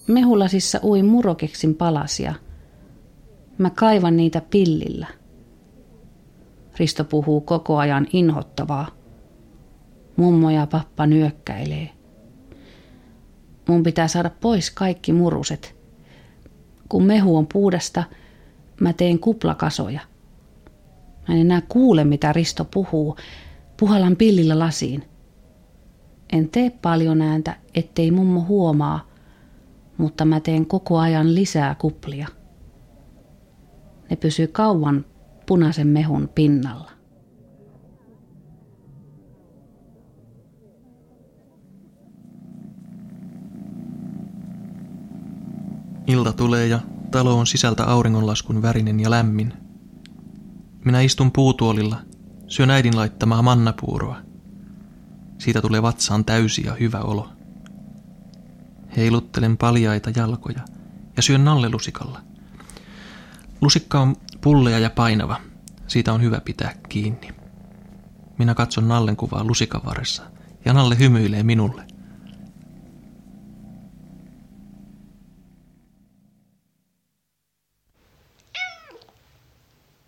Mehulasissa 0.08 0.79
ui 0.84 1.03
murokeksin 1.03 1.75
palasia. 1.75 2.34
Mä 3.58 3.69
kaivan 3.69 4.17
niitä 4.17 4.41
pillillä. 4.49 5.08
Risto 6.79 7.03
puhuu 7.03 7.41
koko 7.41 7.77
ajan 7.77 8.08
inhottavaa. 8.13 8.88
Mummo 10.15 10.49
ja 10.49 10.67
pappa 10.67 11.05
nyökkäilee. 11.05 11.89
Mun 13.67 13.84
pitää 13.84 14.08
saada 14.08 14.29
pois 14.29 14.71
kaikki 14.71 15.13
muruset. 15.13 15.75
Kun 16.89 17.03
mehu 17.03 17.38
on 17.38 17.47
puudasta, 17.47 18.03
mä 18.81 18.93
teen 18.93 19.19
kuplakasoja– 19.19 19.99
Mä 21.27 21.36
en 21.36 21.41
enää 21.41 21.62
kuule, 21.69 22.03
mitä 22.03 22.34
Risto 22.34 22.65
puhuu. 22.65 23.17
Puhalan 23.80 24.16
pillillä 24.16 24.60
lasiin. 24.60 25.04
En 26.34 26.50
tee 26.50 26.70
paljon 26.70 27.22
ääntä, 27.22 27.58
ettei 27.74 28.12
mummo 28.12 28.46
huomaa, 28.48 29.08
mutta 29.98 30.26
mä 30.26 30.40
teen 30.40 30.66
koko 30.66 30.98
ajan 30.98 31.36
lisää 31.36 31.76
kuplia. 31.76 32.28
Ne 34.10 34.16
pysyy 34.16 34.48
kauan 34.48 35.06
punaisen 35.46 35.88
mehun 35.88 36.30
pinnalla. 36.36 36.92
Ilta 46.08 46.34
tulee 46.34 46.68
ja 46.68 46.80
talo 47.12 47.40
on 47.40 47.48
sisältä 47.48 47.84
auringonlaskun 47.84 48.62
värinen 48.62 49.00
ja 49.00 49.10
lämmin– 49.10 49.54
minä 50.86 51.02
istun 51.02 51.32
puutuolilla, 51.32 51.98
syön 52.47 52.69
äidin 52.69 52.95
laittamaa 52.95 53.41
mannapuuroa. 53.41 54.17
Siitä 55.38 55.62
tulee 55.62 55.81
vatsaan 55.81 56.25
täysi 56.25 56.65
ja 56.65 56.73
hyvä 56.73 56.99
olo. 56.99 57.29
Heiluttelen 58.97 59.58
paljaita 59.58 60.10
jalkoja 60.15 60.62
ja 61.17 61.23
syön 61.23 61.45
nallelusikalla. 61.45 62.21
Lusikka 63.62 64.00
on 64.00 64.15
pullea 64.41 64.79
ja 64.79 64.89
painava. 64.89 65.41
Siitä 65.87 66.13
on 66.13 66.21
hyvä 66.21 66.41
pitää 66.46 66.73
kiinni. 66.89 67.35
Minä 68.37 68.54
katson 68.54 68.87
Nallen 68.87 69.15
kuvaa 69.15 69.43
lusikan 69.43 69.81
varressa 69.85 70.23
ja 70.65 70.73
Nalle 70.73 71.00
hymyilee 71.00 71.43
minulle. 71.43 71.87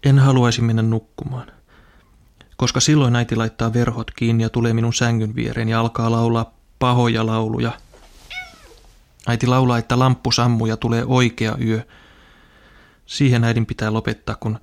En 0.04 0.20
haluaisi 0.20 0.62
mennä 0.62 0.82
nukkumaan, 0.82 1.52
koska 2.58 2.80
silloin 2.80 3.16
äiti 3.16 3.36
laittaa 3.36 3.74
verhot 3.74 4.12
kiinni 4.12 4.44
ja 4.44 4.50
tulee 4.50 4.74
minun 4.74 4.94
sängyn 4.94 5.36
viereen 5.36 5.70
ja 5.70 5.80
alkaa 5.80 6.12
laulaa 6.12 6.54
pahoja 6.80 7.26
lauluja. 7.26 7.72
Äiti 9.28 9.48
laulaa, 9.48 9.78
että 9.78 10.00
lamppu 10.00 10.32
sammuu 10.32 10.68
ja 10.68 10.78
tulee 10.78 11.06
oikea 11.06 11.58
yö. 11.66 11.82
Siihen 13.06 13.44
äidin 13.44 13.66
pitää 13.66 13.94
lopettaa, 13.94 14.36
kun 14.36 14.60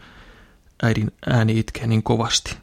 äidin 0.83 1.11
ääni 1.27 1.59
itkee 1.59 1.87
niin 1.87 2.03
kovasti. 2.03 2.57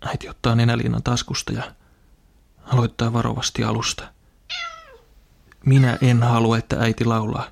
Äiti 0.00 0.28
ottaa 0.28 0.54
nenäliinan 0.54 1.02
taskusta 1.02 1.52
ja 1.52 1.62
aloittaa 2.66 3.12
varovasti 3.12 3.64
alusta. 3.64 4.08
Minä 5.64 5.98
en 6.00 6.22
halua, 6.22 6.58
että 6.58 6.76
äiti 6.80 7.04
laulaa, 7.04 7.48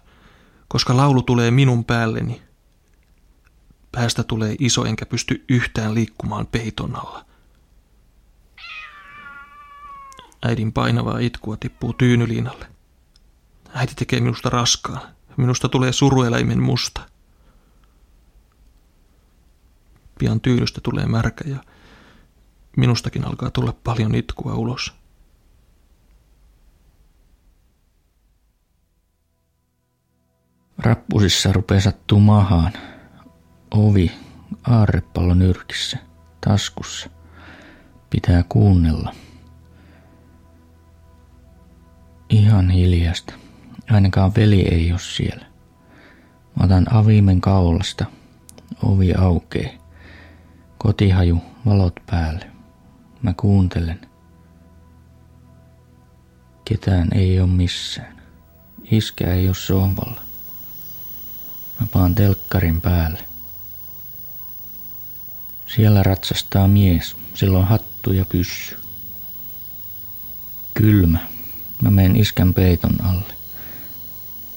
koska 0.69 0.97
laulu 0.97 1.23
tulee 1.23 1.51
minun 1.51 1.85
päälleni– 1.85 2.43
Päästä 3.95 4.22
tulee 4.22 4.57
iso 4.59 4.84
enkä 4.84 5.07
pysty 5.07 5.45
yhtään 5.49 5.95
liikkumaan 5.95 6.47
peiton 6.47 6.97
alla. 6.97 7.24
Äidin 10.42 10.72
painavaa 10.72 11.18
itkua 11.18 11.57
tippuu 11.57 11.92
tyynyliinalle. 11.92 12.66
Äiti 13.74 13.95
tekee 13.95 14.20
minusta 14.20 14.51
raskaan. 14.51 15.01
Minusta 15.36 15.68
tulee 15.68 15.92
surueläimen 15.92 16.62
musta. 16.62 17.01
Pian 20.18 20.40
tyynystä 20.40 20.80
tulee 20.80 21.07
märkä 21.07 21.45
ja 21.51 21.59
minustakin 22.76 23.24
alkaa 23.24 23.51
tulla 23.51 23.72
paljon 23.84 24.14
itkua 24.14 24.55
ulos. 24.55 24.95
Rappusissa 30.78 31.53
rupeaa 31.53 31.80
sattuu 31.80 32.20
mahaan. 32.20 32.72
Ovi 33.77 34.12
aarrepallo 34.64 35.35
nyrkissä, 35.35 35.99
taskussa. 36.41 37.11
Pitää 38.11 38.45
kuunnella. 38.49 39.14
Ihan 42.29 42.70
hiljasta. 42.70 43.35
Ainakaan 43.91 44.33
veli 44.37 44.61
ei 44.61 44.93
ole 44.93 45.01
siellä. 45.01 45.47
Mä 46.57 46.64
otan 46.64 46.95
avimen 46.95 47.41
kaulasta. 47.41 48.05
Ovi 48.83 49.14
aukee. 49.14 49.79
Kotihaju, 50.79 51.39
valot 51.66 52.01
päälle. 52.07 52.51
Mä 53.22 53.35
kuuntelen. 53.37 54.01
Ketään 56.64 57.09
ei 57.14 57.41
ole 57.41 57.51
missään. 57.51 58.22
Iskä 58.91 59.33
ei 59.33 59.47
ole 59.47 59.55
sohvalla. 59.55 60.20
Mä 61.81 61.87
paan 61.93 62.14
telkkarin 62.14 62.81
päälle. 62.81 63.34
Siellä 65.77 66.03
ratsastaa 66.03 66.68
mies, 66.68 67.16
sillä 67.35 67.59
on 67.59 67.66
hattu 67.66 68.12
ja 68.12 68.25
pyssy. 68.25 68.77
Kylmä. 70.75 71.18
Mä 71.83 71.91
menen 71.91 72.16
iskän 72.16 72.55
peiton 72.55 73.05
alle. 73.05 73.35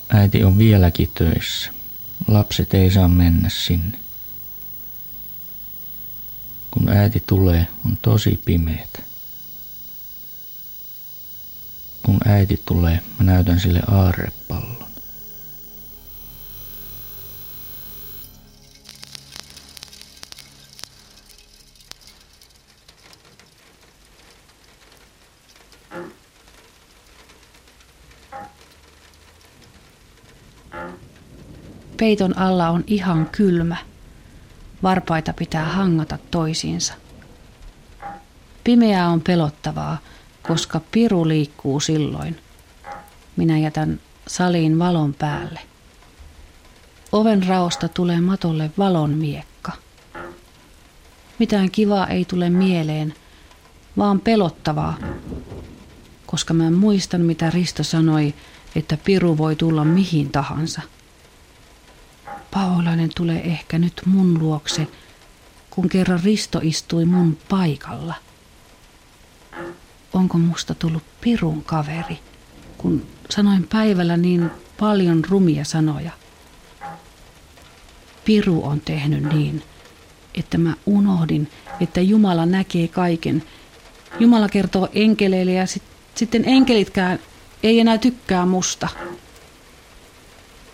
Äiti 0.09 0.43
on 0.43 0.57
vieläkin 0.57 1.11
töissä. 1.13 1.72
Lapset 2.28 2.74
ei 2.74 2.91
saa 2.91 3.07
mennä 3.07 3.49
sinne. 3.49 3.99
Kun 6.72 6.89
äiti 6.89 7.24
tulee, 7.28 7.68
on 7.86 7.97
tosi 8.01 8.39
pimeät. 8.45 9.03
Kun 12.03 12.20
äiti 12.26 12.61
tulee, 12.65 12.99
mä 13.20 13.26
näytän 13.26 13.59
sille 13.59 13.82
aarrepallon. 13.88 14.76
Peiton 31.98 32.38
alla 32.38 32.70
on 32.70 32.84
ihan 32.88 33.30
kylmä. 33.32 33.78
Varpaita 34.84 35.34
pitää 35.34 35.66
hangata 35.66 36.18
toisiinsa. 36.32 36.93
Pimeää 38.64 39.10
on 39.10 39.22
pelottavaa, 39.22 39.98
koska 40.48 40.82
piru 40.91 41.28
liikkuu 41.28 41.80
silloin. 41.80 42.38
Minä 43.36 43.58
jätän 43.58 44.00
saliin 44.28 44.80
valon 44.80 45.14
päälle. 45.14 45.60
Oven 47.12 47.48
raosta 47.48 47.88
tulee 47.88 48.22
matolle 48.22 48.72
valon 48.78 49.10
miekka. 49.10 49.72
Mitään 51.39 51.72
kivaa 51.72 52.08
ei 52.08 52.26
tule 52.26 52.50
mieleen, 52.50 53.14
vaan 53.98 54.20
pelottavaa, 54.20 54.98
koska 56.26 56.54
mä 56.54 56.72
muistan 56.72 57.22
mitä 57.22 57.50
Risto 57.50 57.84
sanoi, 57.84 58.34
että 58.76 58.98
piru 59.06 59.38
voi 59.38 59.56
tulla 59.56 59.86
mihin 59.86 60.32
tahansa– 60.32 60.82
Paolainen 62.58 63.10
tulee 63.16 63.41
ehkä 63.41 63.80
nyt 63.80 64.01
mun 64.05 64.39
luokse, 64.39 64.88
kun 65.70 65.89
kerran 65.89 66.24
Risto 66.24 66.60
istui 66.64 67.05
mun 67.05 67.38
paikalla. 67.49 68.14
Onko 70.14 70.38
musta 70.38 70.76
tullut 70.76 71.03
pirun 71.22 71.64
kaveri, 71.64 72.20
kun 72.78 73.05
sanoin 73.30 73.68
päivällä 73.68 74.18
niin 74.18 74.51
paljon 74.80 75.26
rumia 75.30 75.66
sanoja? 75.66 76.12
Piru 78.26 78.66
on 78.66 78.82
tehnyt 78.82 79.34
niin, 79.34 79.64
että 80.36 80.58
mä 80.58 80.74
unohdin, 80.86 81.51
että 81.82 82.01
Jumala 82.01 82.45
näkee 82.45 82.88
kaiken. 82.88 83.43
Jumala 84.20 84.49
kertoo 84.49 84.89
enkeleille 84.93 85.53
ja 85.53 85.66
sit, 85.68 85.84
sitten 86.16 86.43
enkelitkään 86.45 87.20
ei 87.64 87.80
enää 87.80 87.97
tykkää 87.97 88.45
musta. 88.45 88.88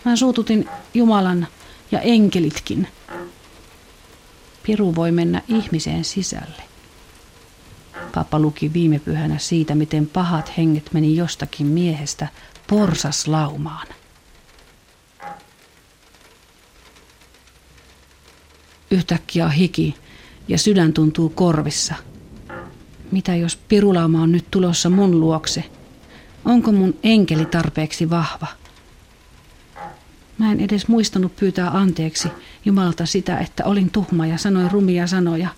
Mä 0.04 0.16
suututin 0.16 0.68
Jumalan 0.94 1.46
ja 1.94 2.00
enkelitkin. 2.00 2.88
Piru 4.66 4.94
voi 4.94 5.12
mennä 5.12 5.42
ihmiseen 5.48 6.04
sisälle. 6.04 6.62
Papa 8.14 8.38
luki 8.38 8.72
viime 8.72 8.98
pyhänä 8.98 9.38
siitä, 9.38 9.74
miten 9.74 10.06
pahat 10.06 10.56
henget 10.56 10.90
meni 10.92 11.16
jostakin 11.16 11.66
miehestä 11.66 12.28
porsaslaumaan. 12.66 13.86
Yhtäkkiä 18.90 19.48
hiki 19.48 19.94
ja 20.48 20.58
sydän 20.58 20.92
tuntuu 20.92 21.28
korvissa. 21.28 21.94
Mitä 23.12 23.34
jos 23.36 23.56
pirulauma 23.56 24.22
on 24.22 24.32
nyt 24.32 24.50
tulossa 24.50 24.90
mun 24.90 25.20
luokse? 25.20 25.64
Onko 26.44 26.72
mun 26.72 26.94
enkeli 27.02 27.46
tarpeeksi 27.46 28.10
vahva? 28.10 28.63
Mä 30.38 30.52
en 30.52 30.60
edes 30.60 30.88
muistanut 30.88 31.36
pyytää 31.36 31.70
anteeksi 31.70 32.28
Jumalta 32.64 33.06
sitä, 33.06 33.38
että 33.38 33.64
olin 33.64 33.90
tuhma 33.90 34.26
ja 34.26 34.38
sanoin 34.38 34.70
rumia 34.70 35.06
sanoja. 35.06 35.48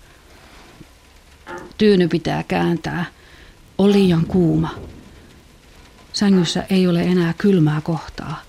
Tyyny 1.77 2.07
pitää 2.07 2.43
kääntää. 2.43 3.05
On 3.77 3.91
liian 3.91 4.25
kuuma. 4.25 4.75
Sängyssä 6.13 6.63
ei 6.69 6.87
ole 6.87 7.01
enää 7.01 7.33
kylmää 7.37 7.81
kohtaa. 7.81 8.41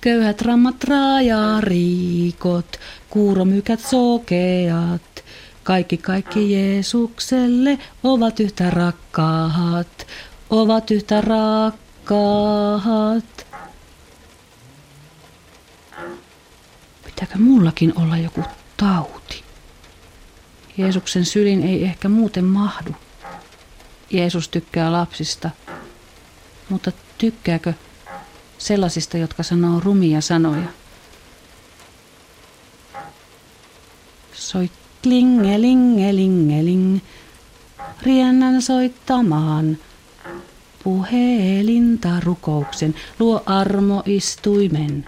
Köyhät 0.00 0.42
rammat 0.42 0.84
raajariikot, 0.84 2.80
kuuromykät 3.10 3.80
sokeat, 3.80 5.24
kaikki 5.62 5.96
kaikki 5.96 6.52
Jeesukselle 6.52 7.78
ovat 8.02 8.40
yhtä 8.40 8.70
rakkaat, 8.70 10.06
ovat 10.50 10.90
yhtä 10.90 11.20
rakkaat. 11.20 11.88
Pitääkö 17.20 17.38
mullakin 17.38 17.92
olla 17.96 18.16
joku 18.16 18.44
tauti? 18.76 19.42
Jeesuksen 20.76 21.24
sylin 21.24 21.62
ei 21.62 21.84
ehkä 21.84 22.08
muuten 22.08 22.44
mahdu. 22.44 22.90
Jeesus 24.10 24.48
tykkää 24.48 24.92
lapsista, 24.92 25.50
mutta 26.68 26.92
tykkääkö 27.18 27.72
sellaisista, 28.58 29.18
jotka 29.18 29.42
sanoo 29.42 29.80
rumia 29.80 30.20
sanoja? 30.20 30.68
Soi 34.32 34.70
klingelingelingeling, 35.02 36.98
riennän 38.02 38.62
soittamaan. 38.62 39.78
Puhelinta 40.84 42.20
rukouksen, 42.20 42.94
luo 43.18 43.42
armo 43.46 44.02
istuimen. 44.06 45.06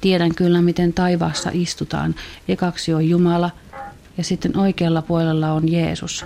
Tiedän 0.00 0.34
kyllä, 0.34 0.62
miten 0.62 0.92
taivaassa 0.92 1.50
istutaan. 1.52 2.14
Ekaksi 2.48 2.94
on 2.94 3.08
Jumala 3.08 3.50
ja 4.18 4.24
sitten 4.24 4.56
oikealla 4.56 5.02
puolella 5.02 5.52
on 5.52 5.72
Jeesus. 5.72 6.24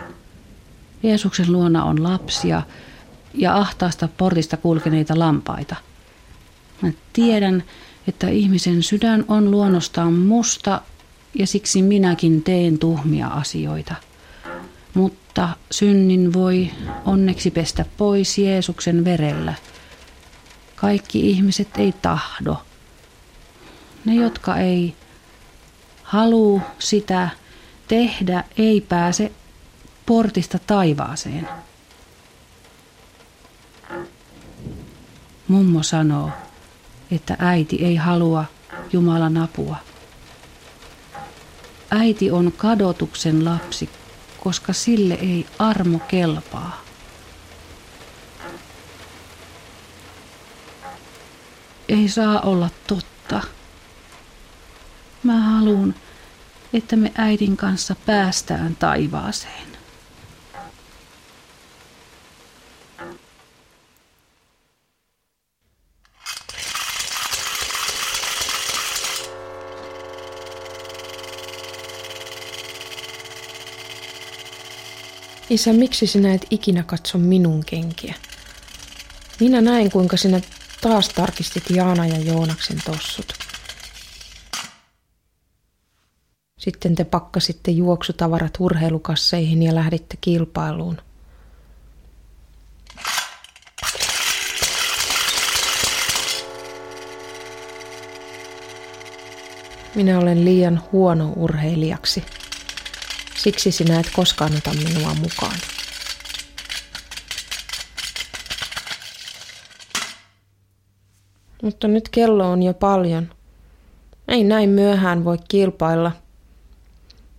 Jeesuksen 1.02 1.52
luona 1.52 1.84
on 1.84 2.02
lapsia 2.02 2.62
ja 3.34 3.56
ahtaasta 3.56 4.08
portista 4.08 4.56
kulkeneita 4.56 5.18
lampaita. 5.18 5.76
Mä 6.82 6.90
tiedän, 7.12 7.62
että 8.08 8.28
ihmisen 8.28 8.82
sydän 8.82 9.24
on 9.28 9.50
luonnostaan 9.50 10.12
musta 10.12 10.80
ja 11.38 11.46
siksi 11.46 11.82
minäkin 11.82 12.42
teen 12.42 12.78
tuhmia 12.78 13.26
asioita. 13.26 13.94
Mutta 14.94 15.48
synnin 15.70 16.32
voi 16.32 16.70
onneksi 17.04 17.50
pestä 17.50 17.84
pois 17.96 18.38
Jeesuksen 18.38 19.04
verellä. 19.04 19.54
Kaikki 20.76 21.30
ihmiset 21.30 21.68
ei 21.78 21.94
tahdo 22.02 22.56
ne, 24.04 24.14
jotka 24.14 24.56
ei 24.56 24.96
halua 26.02 26.60
sitä 26.78 27.28
tehdä, 27.88 28.44
ei 28.58 28.80
pääse 28.80 29.32
portista 30.06 30.58
taivaaseen. 30.58 31.48
Mummo 35.48 35.82
sanoo, 35.82 36.30
että 37.10 37.36
äiti 37.38 37.84
ei 37.84 37.96
halua 37.96 38.44
Jumalan 38.92 39.36
apua. 39.36 39.76
Äiti 41.90 42.30
on 42.30 42.52
kadotuksen 42.56 43.44
lapsi, 43.44 43.90
koska 44.40 44.72
sille 44.72 45.14
ei 45.14 45.46
armo 45.58 45.98
kelpaa. 45.98 46.82
Ei 51.88 52.08
saa 52.08 52.40
olla 52.40 52.70
totta. 52.86 53.40
Mä 55.22 55.40
haluan, 55.40 55.94
että 56.72 56.96
me 56.96 57.12
äidin 57.14 57.56
kanssa 57.56 57.96
päästään 58.06 58.76
taivaaseen. 58.76 59.72
Isä, 75.50 75.72
miksi 75.72 76.06
sinä 76.06 76.34
et 76.34 76.46
ikinä 76.50 76.82
katso 76.82 77.18
minun 77.18 77.64
kenkiä? 77.64 78.14
Minä 79.40 79.60
näin, 79.60 79.90
kuinka 79.90 80.16
sinä 80.16 80.40
taas 80.80 81.08
tarkistit 81.08 81.70
Jaana 81.70 82.06
ja 82.06 82.18
Joonaksen 82.18 82.82
tossut. 82.84 83.41
Sitten 86.62 86.94
te 86.94 87.04
pakkasitte 87.04 87.70
juoksutavarat 87.70 88.52
urheilukasseihin 88.58 89.62
ja 89.62 89.74
lähditte 89.74 90.16
kilpailuun. 90.20 90.96
Minä 99.94 100.18
olen 100.18 100.44
liian 100.44 100.82
huono 100.92 101.32
urheilijaksi. 101.36 102.24
Siksi 103.36 103.72
sinä 103.72 104.00
et 104.00 104.10
koskaan 104.12 104.56
ota 104.56 104.70
minua 104.74 105.14
mukaan. 105.14 105.56
Mutta 111.62 111.88
nyt 111.88 112.08
kello 112.08 112.50
on 112.50 112.62
jo 112.62 112.74
paljon. 112.74 113.30
Ei 114.28 114.44
näin 114.44 114.70
myöhään 114.70 115.24
voi 115.24 115.38
kilpailla. 115.48 116.12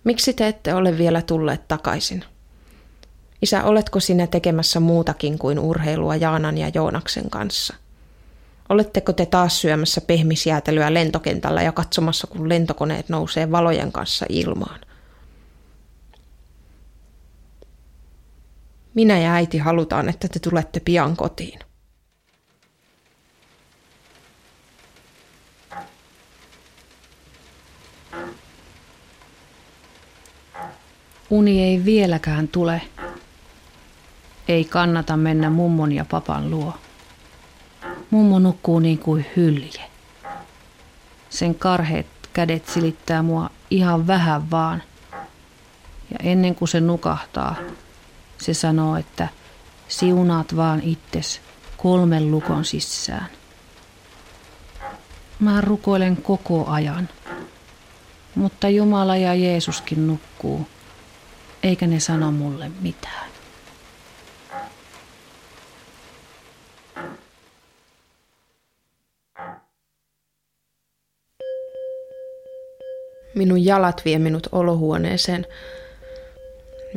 Miksi 0.04 0.34
te 0.34 0.48
ette 0.48 0.74
ole 0.74 0.98
vielä 0.98 1.22
tulleet 1.22 1.68
takaisin? 1.68 2.24
Isä, 3.42 3.64
oletko 3.64 4.00
sinä 4.00 4.26
tekemässä 4.26 4.80
muutakin 4.80 5.38
kuin 5.38 5.58
urheilua 5.58 6.16
Jaanan 6.16 6.58
ja 6.58 6.70
Joonaksen 6.74 7.30
kanssa? 7.30 7.74
Oletteko 8.68 9.12
te 9.12 9.26
taas 9.26 9.60
syömässä 9.60 10.00
pehmisjäätelyä 10.00 10.94
lentokentällä 10.94 11.62
ja 11.62 11.72
katsomassa, 11.72 12.26
kun 12.26 12.48
lentokoneet 12.48 13.08
nousee 13.08 13.50
valojen 13.50 13.92
kanssa 13.92 14.26
ilmaan? 14.28 14.80
Minä 18.94 19.18
ja 19.18 19.32
äiti 19.32 19.58
halutaan, 19.58 20.08
että 20.08 20.28
te 20.28 20.38
tulette 20.38 20.80
pian 20.80 21.16
kotiin. 21.16 21.60
Uni 31.30 31.62
ei 31.62 31.84
vieläkään 31.84 32.48
tule. 32.48 32.82
Ei 34.48 34.64
kannata 34.64 35.16
mennä 35.16 35.50
mummon 35.50 35.92
ja 35.92 36.04
papan 36.04 36.50
luo. 36.50 36.74
Mummo 38.10 38.38
nukkuu 38.38 38.78
niin 38.78 38.98
kuin 38.98 39.26
hylje. 39.36 39.82
Sen 41.30 41.54
karheet 41.54 42.06
kädet 42.32 42.68
silittää 42.68 43.22
mua 43.22 43.50
ihan 43.70 44.06
vähän 44.06 44.50
vaan. 44.50 44.82
Ja 46.10 46.18
ennen 46.22 46.54
kuin 46.54 46.68
se 46.68 46.80
nukahtaa, 46.80 47.56
se 48.38 48.54
sanoo, 48.54 48.96
että 48.96 49.28
siunaat 49.88 50.56
vaan 50.56 50.80
itses 50.82 51.40
kolmen 51.76 52.30
lukon 52.30 52.64
sisään. 52.64 53.28
Mä 55.38 55.60
rukoilen 55.60 56.16
koko 56.16 56.66
ajan. 56.66 57.08
Mutta 58.34 58.68
Jumala 58.68 59.16
ja 59.16 59.34
Jeesuskin 59.34 60.06
nukkuu, 60.06 60.66
eikä 61.64 61.86
ne 61.86 62.00
sano 62.00 62.32
mulle 62.32 62.70
mitään. 62.80 63.30
Minun 73.34 73.64
jalat 73.64 74.02
vie 74.04 74.18
minut 74.18 74.46
olohuoneeseen 74.52 75.46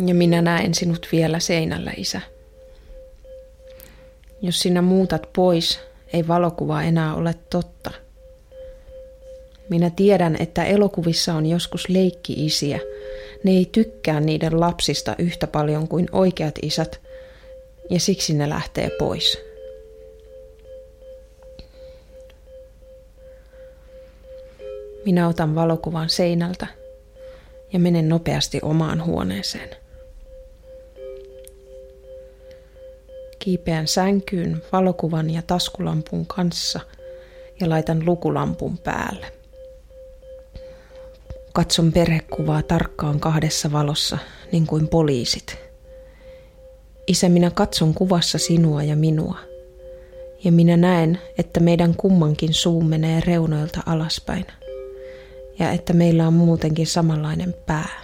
ja 0.06 0.14
minä 0.14 0.42
näen 0.42 0.74
sinut 0.74 1.08
vielä 1.12 1.40
seinällä, 1.40 1.92
isä. 1.98 2.22
Jos 4.42 4.60
sinä 4.60 4.82
muutat 4.82 5.30
pois, 5.34 5.80
ei 6.14 6.28
valokuva 6.28 6.84
enää 6.84 7.16
ole 7.16 7.36
totta. 7.50 7.92
Minä 9.70 9.90
tiedän, 9.90 10.36
että 10.40 10.64
elokuvissa 10.64 11.34
on 11.34 11.46
joskus 11.46 11.90
leikki-isiä. 11.90 12.80
Ne 13.48 13.54
ei 13.54 13.70
tykkää 13.72 14.20
niiden 14.20 14.60
lapsista 14.60 15.16
yhtä 15.18 15.48
paljon 15.48 15.88
kuin 15.88 16.08
oikeat 16.12 16.56
isät, 16.62 17.02
ja 17.90 18.00
siksi 18.00 18.34
ne 18.34 18.50
lähtee 18.50 18.90
pois. 18.90 19.38
Minä 25.06 25.28
otan 25.28 25.56
valokuvan 25.56 26.10
seinältä 26.10 26.68
ja 27.74 27.80
menen 27.80 28.10
nopeasti 28.10 28.60
omaan 28.62 29.06
huoneeseen. 29.06 29.70
Kiipeän 33.40 33.88
sänkyyn 33.88 34.64
valokuvan 34.72 35.30
ja 35.30 35.42
taskulampun 35.42 36.26
kanssa 36.26 36.80
ja 37.60 37.70
laitan 37.70 38.06
lukulampun 38.06 38.78
päälle. 38.78 39.37
Katson 41.58 41.92
perhekuvaa 41.92 42.62
tarkkaan 42.62 43.20
kahdessa 43.20 43.72
valossa, 43.72 44.18
niin 44.52 44.68
kuin 44.68 44.88
poliisit. 44.88 45.58
Isä, 47.08 47.30
minä 47.30 47.52
katson 47.52 47.94
kuvassa 47.94 48.38
sinua 48.38 48.84
ja 48.84 48.96
minua. 48.96 49.38
Ja 50.44 50.52
minä 50.52 50.78
näen, 50.78 51.20
että 51.38 51.60
meidän 51.60 51.96
kummankin 51.96 52.54
suu 52.54 52.82
menee 52.84 53.22
reunoilta 53.22 53.80
alaspäin. 53.86 54.46
Ja 55.60 55.72
että 55.72 55.94
meillä 55.94 56.28
on 56.28 56.34
muutenkin 56.34 56.88
samanlainen 56.88 57.56
pää. 57.66 58.02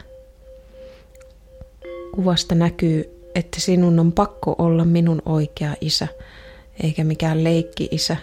Kuvasta 2.15 2.55
näkyy 2.55 3.29
että 3.35 3.61
sinun 3.61 3.99
on 3.99 4.11
pakko 4.11 4.55
olla 4.57 4.85
minun 4.85 5.21
oikea 5.25 5.75
isä, 5.81 6.07
eikä 6.83 7.03
mikään 7.03 7.43
leikki-isä. 7.43 8.17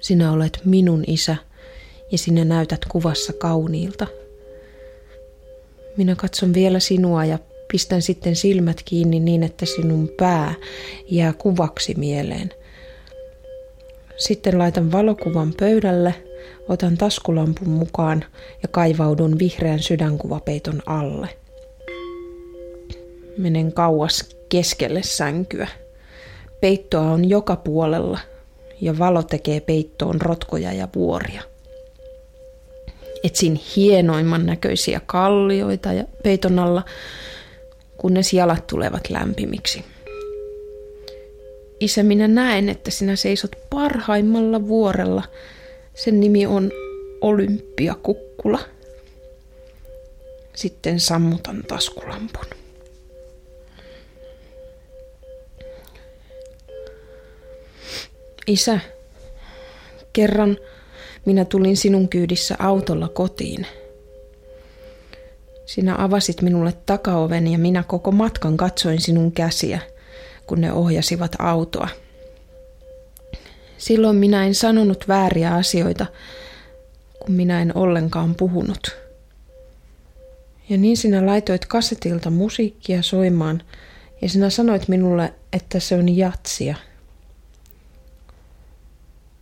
Sinä 0.00 0.32
olet 0.32 0.60
minun 0.64 1.04
isä 1.06 1.36
ja 2.12 2.18
sinä 2.18 2.44
näytät 2.44 2.80
kuvassa 2.88 3.32
kauniilta. 3.32 4.06
Minä 5.96 6.14
katson 6.14 6.54
vielä 6.54 6.80
sinua 6.80 7.24
ja 7.24 7.38
pistän 7.72 8.02
sitten 8.02 8.36
silmät 8.36 8.82
kiinni 8.84 9.20
niin, 9.20 9.42
että 9.42 9.66
sinun 9.66 10.10
pää 10.16 10.54
jää 11.10 11.32
kuvaksi 11.32 11.94
mieleen. 11.94 12.50
Sitten 14.16 14.58
laitan 14.58 14.92
valokuvan 14.92 15.54
pöydälle, 15.58 16.14
otan 16.68 16.96
taskulampun 16.96 17.68
mukaan 17.68 18.24
ja 18.62 18.68
kaivaudun 18.70 19.38
vihreän 19.38 19.82
sydänkuvapeiton 19.82 20.82
alle. 20.86 21.28
Menen 23.38 23.72
kauas 23.72 24.28
keskelle 24.48 25.02
sänkyä. 25.02 25.68
Peittoa 26.60 27.10
on 27.10 27.28
joka 27.28 27.56
puolella 27.56 28.18
ja 28.80 28.98
valo 28.98 29.22
tekee 29.22 29.60
peittoon 29.60 30.20
rotkoja 30.20 30.72
ja 30.72 30.88
vuoria. 30.94 31.42
Etsin 33.26 33.60
hienoimman 33.76 34.46
näköisiä 34.46 35.00
kallioita 35.06 35.92
ja 35.92 36.04
peiton 36.22 36.58
alla, 36.58 36.84
kunnes 37.96 38.32
jalat 38.32 38.66
tulevat 38.66 39.10
lämpimiksi. 39.10 39.84
Isä, 41.80 42.02
minä 42.02 42.28
näen, 42.28 42.68
että 42.68 42.90
sinä 42.90 43.16
seisot 43.16 43.50
parhaimmalla 43.70 44.68
vuorella. 44.68 45.22
Sen 45.94 46.20
nimi 46.20 46.46
on 46.46 46.70
Olympiakukkula. 47.20 48.58
Sitten 50.54 51.00
sammutan 51.00 51.64
taskulampun. 51.68 52.46
Isä, 58.46 58.80
kerran 60.12 60.56
minä 61.26 61.44
tulin 61.44 61.76
sinun 61.76 62.08
kyydissä 62.08 62.56
autolla 62.58 63.08
kotiin. 63.08 63.66
Sinä 65.66 65.94
avasit 65.98 66.42
minulle 66.42 66.72
takaoven 66.86 67.46
ja 67.46 67.58
minä 67.58 67.82
koko 67.82 68.12
matkan 68.12 68.56
katsoin 68.56 69.00
sinun 69.00 69.32
käsiä, 69.32 69.80
kun 70.46 70.60
ne 70.60 70.72
ohjasivat 70.72 71.36
autoa. 71.38 71.88
Silloin 73.78 74.16
minä 74.16 74.46
en 74.46 74.54
sanonut 74.54 75.08
vääriä 75.08 75.54
asioita, 75.54 76.06
kun 77.18 77.34
minä 77.34 77.62
en 77.62 77.76
ollenkaan 77.76 78.34
puhunut. 78.34 78.96
Ja 80.68 80.76
niin 80.76 80.96
sinä 80.96 81.26
laitoit 81.26 81.66
kasetilta 81.66 82.30
musiikkia 82.30 83.02
soimaan 83.02 83.62
ja 84.22 84.28
sinä 84.28 84.50
sanoit 84.50 84.88
minulle, 84.88 85.34
että 85.52 85.80
se 85.80 85.94
on 85.94 86.16
jatsia. 86.16 86.76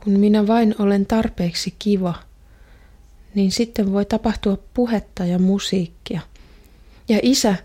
Kun 0.05 0.21
minä 0.21 0.47
vain 0.47 0.75
olen 0.79 1.07
tarpeeksi 1.07 1.75
kiva, 1.79 2.15
niin 3.35 3.53
sitten 3.53 3.93
voi 3.93 4.05
tapahtua 4.05 4.59
puhetta 4.75 5.25
ja 5.25 5.39
musiikkia. 5.39 6.21
Ja 7.09 7.19
isä, 7.23 7.57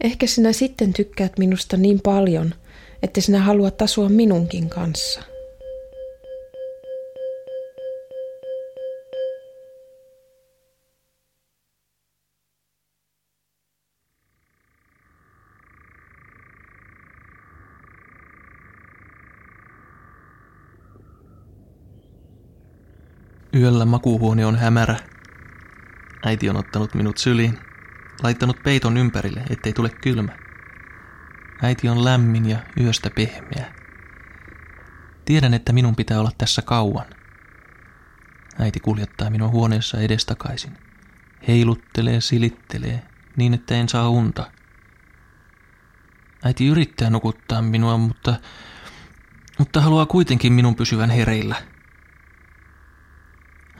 ehkä 0.00 0.26
sinä 0.26 0.52
sitten 0.52 0.92
tykkäät 0.92 1.38
minusta 1.38 1.76
niin 1.76 2.00
paljon, 2.00 2.54
että 3.02 3.20
sinä 3.20 3.40
haluat 3.40 3.82
asua 3.82 4.08
minunkin 4.08 4.68
kanssa. 4.68 5.31
Yöllä 23.54 23.84
makuuhuone 23.84 24.46
on 24.46 24.56
hämärä. 24.56 24.96
Äiti 26.24 26.50
on 26.50 26.56
ottanut 26.56 26.94
minut 26.94 27.18
syliin, 27.18 27.58
laittanut 28.22 28.62
peiton 28.62 28.96
ympärille, 28.96 29.42
ettei 29.50 29.72
tule 29.72 29.90
kylmä. 29.90 30.32
Äiti 31.62 31.88
on 31.88 32.04
lämmin 32.04 32.50
ja 32.50 32.58
yöstä 32.80 33.10
pehmeä. 33.10 33.74
Tiedän, 35.24 35.54
että 35.54 35.72
minun 35.72 35.96
pitää 35.96 36.20
olla 36.20 36.30
tässä 36.38 36.62
kauan. 36.62 37.06
Äiti 38.58 38.80
kuljettaa 38.80 39.30
minua 39.30 39.48
huoneessa 39.48 40.00
edestakaisin. 40.00 40.78
Heiluttelee, 41.48 42.20
silittelee, 42.20 43.02
niin 43.36 43.54
että 43.54 43.74
en 43.74 43.88
saa 43.88 44.08
unta. 44.08 44.50
Äiti 46.44 46.66
yrittää 46.66 47.10
nukuttaa 47.10 47.62
minua, 47.62 47.98
mutta, 47.98 48.34
mutta 49.58 49.80
haluaa 49.80 50.06
kuitenkin 50.06 50.52
minun 50.52 50.74
pysyvän 50.74 51.10
hereillä– 51.10 51.56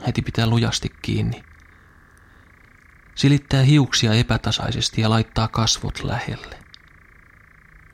Äiti 0.05 0.21
pitää 0.21 0.47
lujasti 0.47 0.89
kiinni. 1.01 1.43
Silittää 3.15 3.61
hiuksia 3.61 4.13
epätasaisesti 4.13 5.01
ja 5.01 5.09
laittaa 5.09 5.47
kasvot 5.47 6.03
lähelle. 6.03 6.59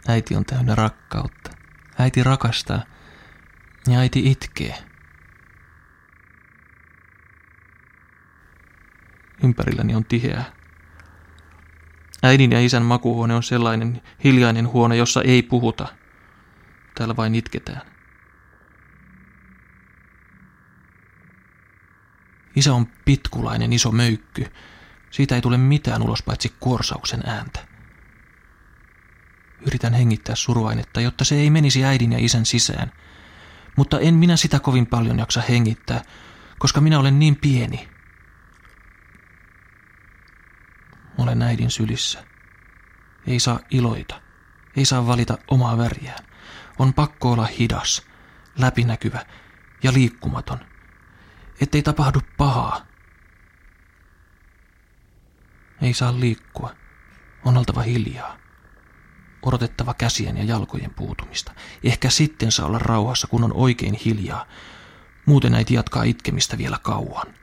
Äiti 0.07 0.35
on 0.35 0.45
täynnä 0.45 0.75
rakkautta. 0.75 1.51
Äiti 1.99 2.23
rakastaa 2.23 2.81
ja 3.87 3.99
äiti 3.99 4.31
itkee. 4.31 4.75
Ympärilläni 9.43 9.95
on 9.95 10.05
tiheää. 10.05 10.51
Äidin 12.23 12.51
ja 12.51 12.65
isän 12.65 12.83
makuhuone 12.83 13.35
on 13.35 13.43
sellainen 13.43 14.01
hiljainen 14.23 14.67
huone, 14.67 14.95
jossa 14.95 15.21
ei 15.21 15.43
puhuta. 15.43 15.87
Täällä 16.95 17.15
vain 17.15 17.35
itketään. 17.35 17.88
Isä 22.59 22.73
on 22.73 22.87
pitkulainen 23.05 23.73
iso 23.73 23.91
möykky. 23.91 24.45
Siitä 25.11 25.35
ei 25.35 25.41
tule 25.41 25.57
mitään 25.57 26.01
ulos 26.01 26.23
paitsi 26.23 26.53
kuorsauksen 26.59 27.23
ääntä. 27.25 27.59
Yritän 29.67 29.93
hengittää 29.93 30.35
suruainetta, 30.35 31.01
jotta 31.01 31.25
se 31.25 31.35
ei 31.35 31.49
menisi 31.49 31.85
äidin 31.85 32.11
ja 32.11 32.17
isän 32.19 32.45
sisään. 32.45 32.91
Mutta 33.75 33.99
en 33.99 34.13
minä 34.13 34.37
sitä 34.37 34.59
kovin 34.59 34.87
paljon 34.87 35.19
jaksa 35.19 35.41
hengittää, 35.41 36.01
koska 36.57 36.81
minä 36.81 36.99
olen 36.99 37.19
niin 37.19 37.35
pieni. 37.35 37.89
Olen 41.17 41.41
äidin 41.41 41.71
sylissä. 41.71 42.23
Ei 43.27 43.39
saa 43.39 43.59
iloita. 43.71 44.21
Ei 44.75 44.85
saa 44.85 45.07
valita 45.07 45.37
omaa 45.47 45.77
väriään. 45.77 46.25
On 46.79 46.93
pakko 46.93 47.31
olla 47.31 47.45
hidas, 47.45 48.05
läpinäkyvä 48.57 49.25
ja 49.83 49.93
liikkumaton 49.93 50.68
ettei 51.61 51.81
tapahdu 51.81 52.19
pahaa. 52.37 52.85
Ei 55.81 55.93
saa 55.93 56.19
liikkua. 56.19 56.75
On 57.45 57.57
oltava 57.57 57.81
hiljaa. 57.81 58.37
Odotettava 59.41 59.93
käsien 59.93 60.37
ja 60.37 60.43
jalkojen 60.43 60.93
puutumista. 60.93 61.53
Ehkä 61.83 62.09
sitten 62.09 62.51
saa 62.51 62.65
olla 62.65 62.79
rauhassa, 62.79 63.27
kun 63.27 63.43
on 63.43 63.53
oikein 63.53 63.93
hiljaa. 64.05 64.45
Muuten 65.25 65.55
äiti 65.55 65.73
jatkaa 65.73 66.03
itkemistä 66.03 66.57
vielä 66.57 66.79
kauan. 66.83 67.33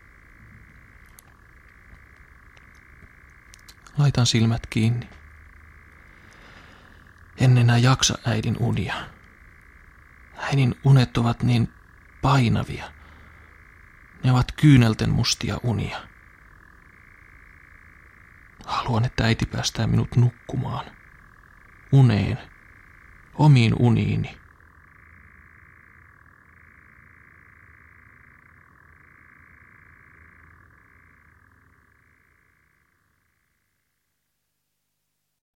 Laitan 3.99 4.27
silmät 4.27 4.67
kiinni. 4.67 5.09
En 7.39 7.59
enää 7.59 7.79
jaksa 7.79 8.19
äidin 8.25 8.57
unia. 8.61 8.95
Äidin 10.37 10.75
unet 10.85 11.17
ovat 11.17 11.43
niin 11.43 11.73
painavia. 12.23 12.96
Ne 14.27 14.33
ovat 14.33 14.53
kyynelten 14.53 15.11
mustia 15.11 15.59
unia. 15.63 15.99
Haluan, 18.65 19.05
että 19.05 19.25
äiti 19.25 19.47
päästää 19.47 19.87
minut 19.87 20.17
nukkumaan. 20.17 20.87
Uneen. 21.93 22.39
Omiin 23.35 23.75
uniini. 23.79 24.37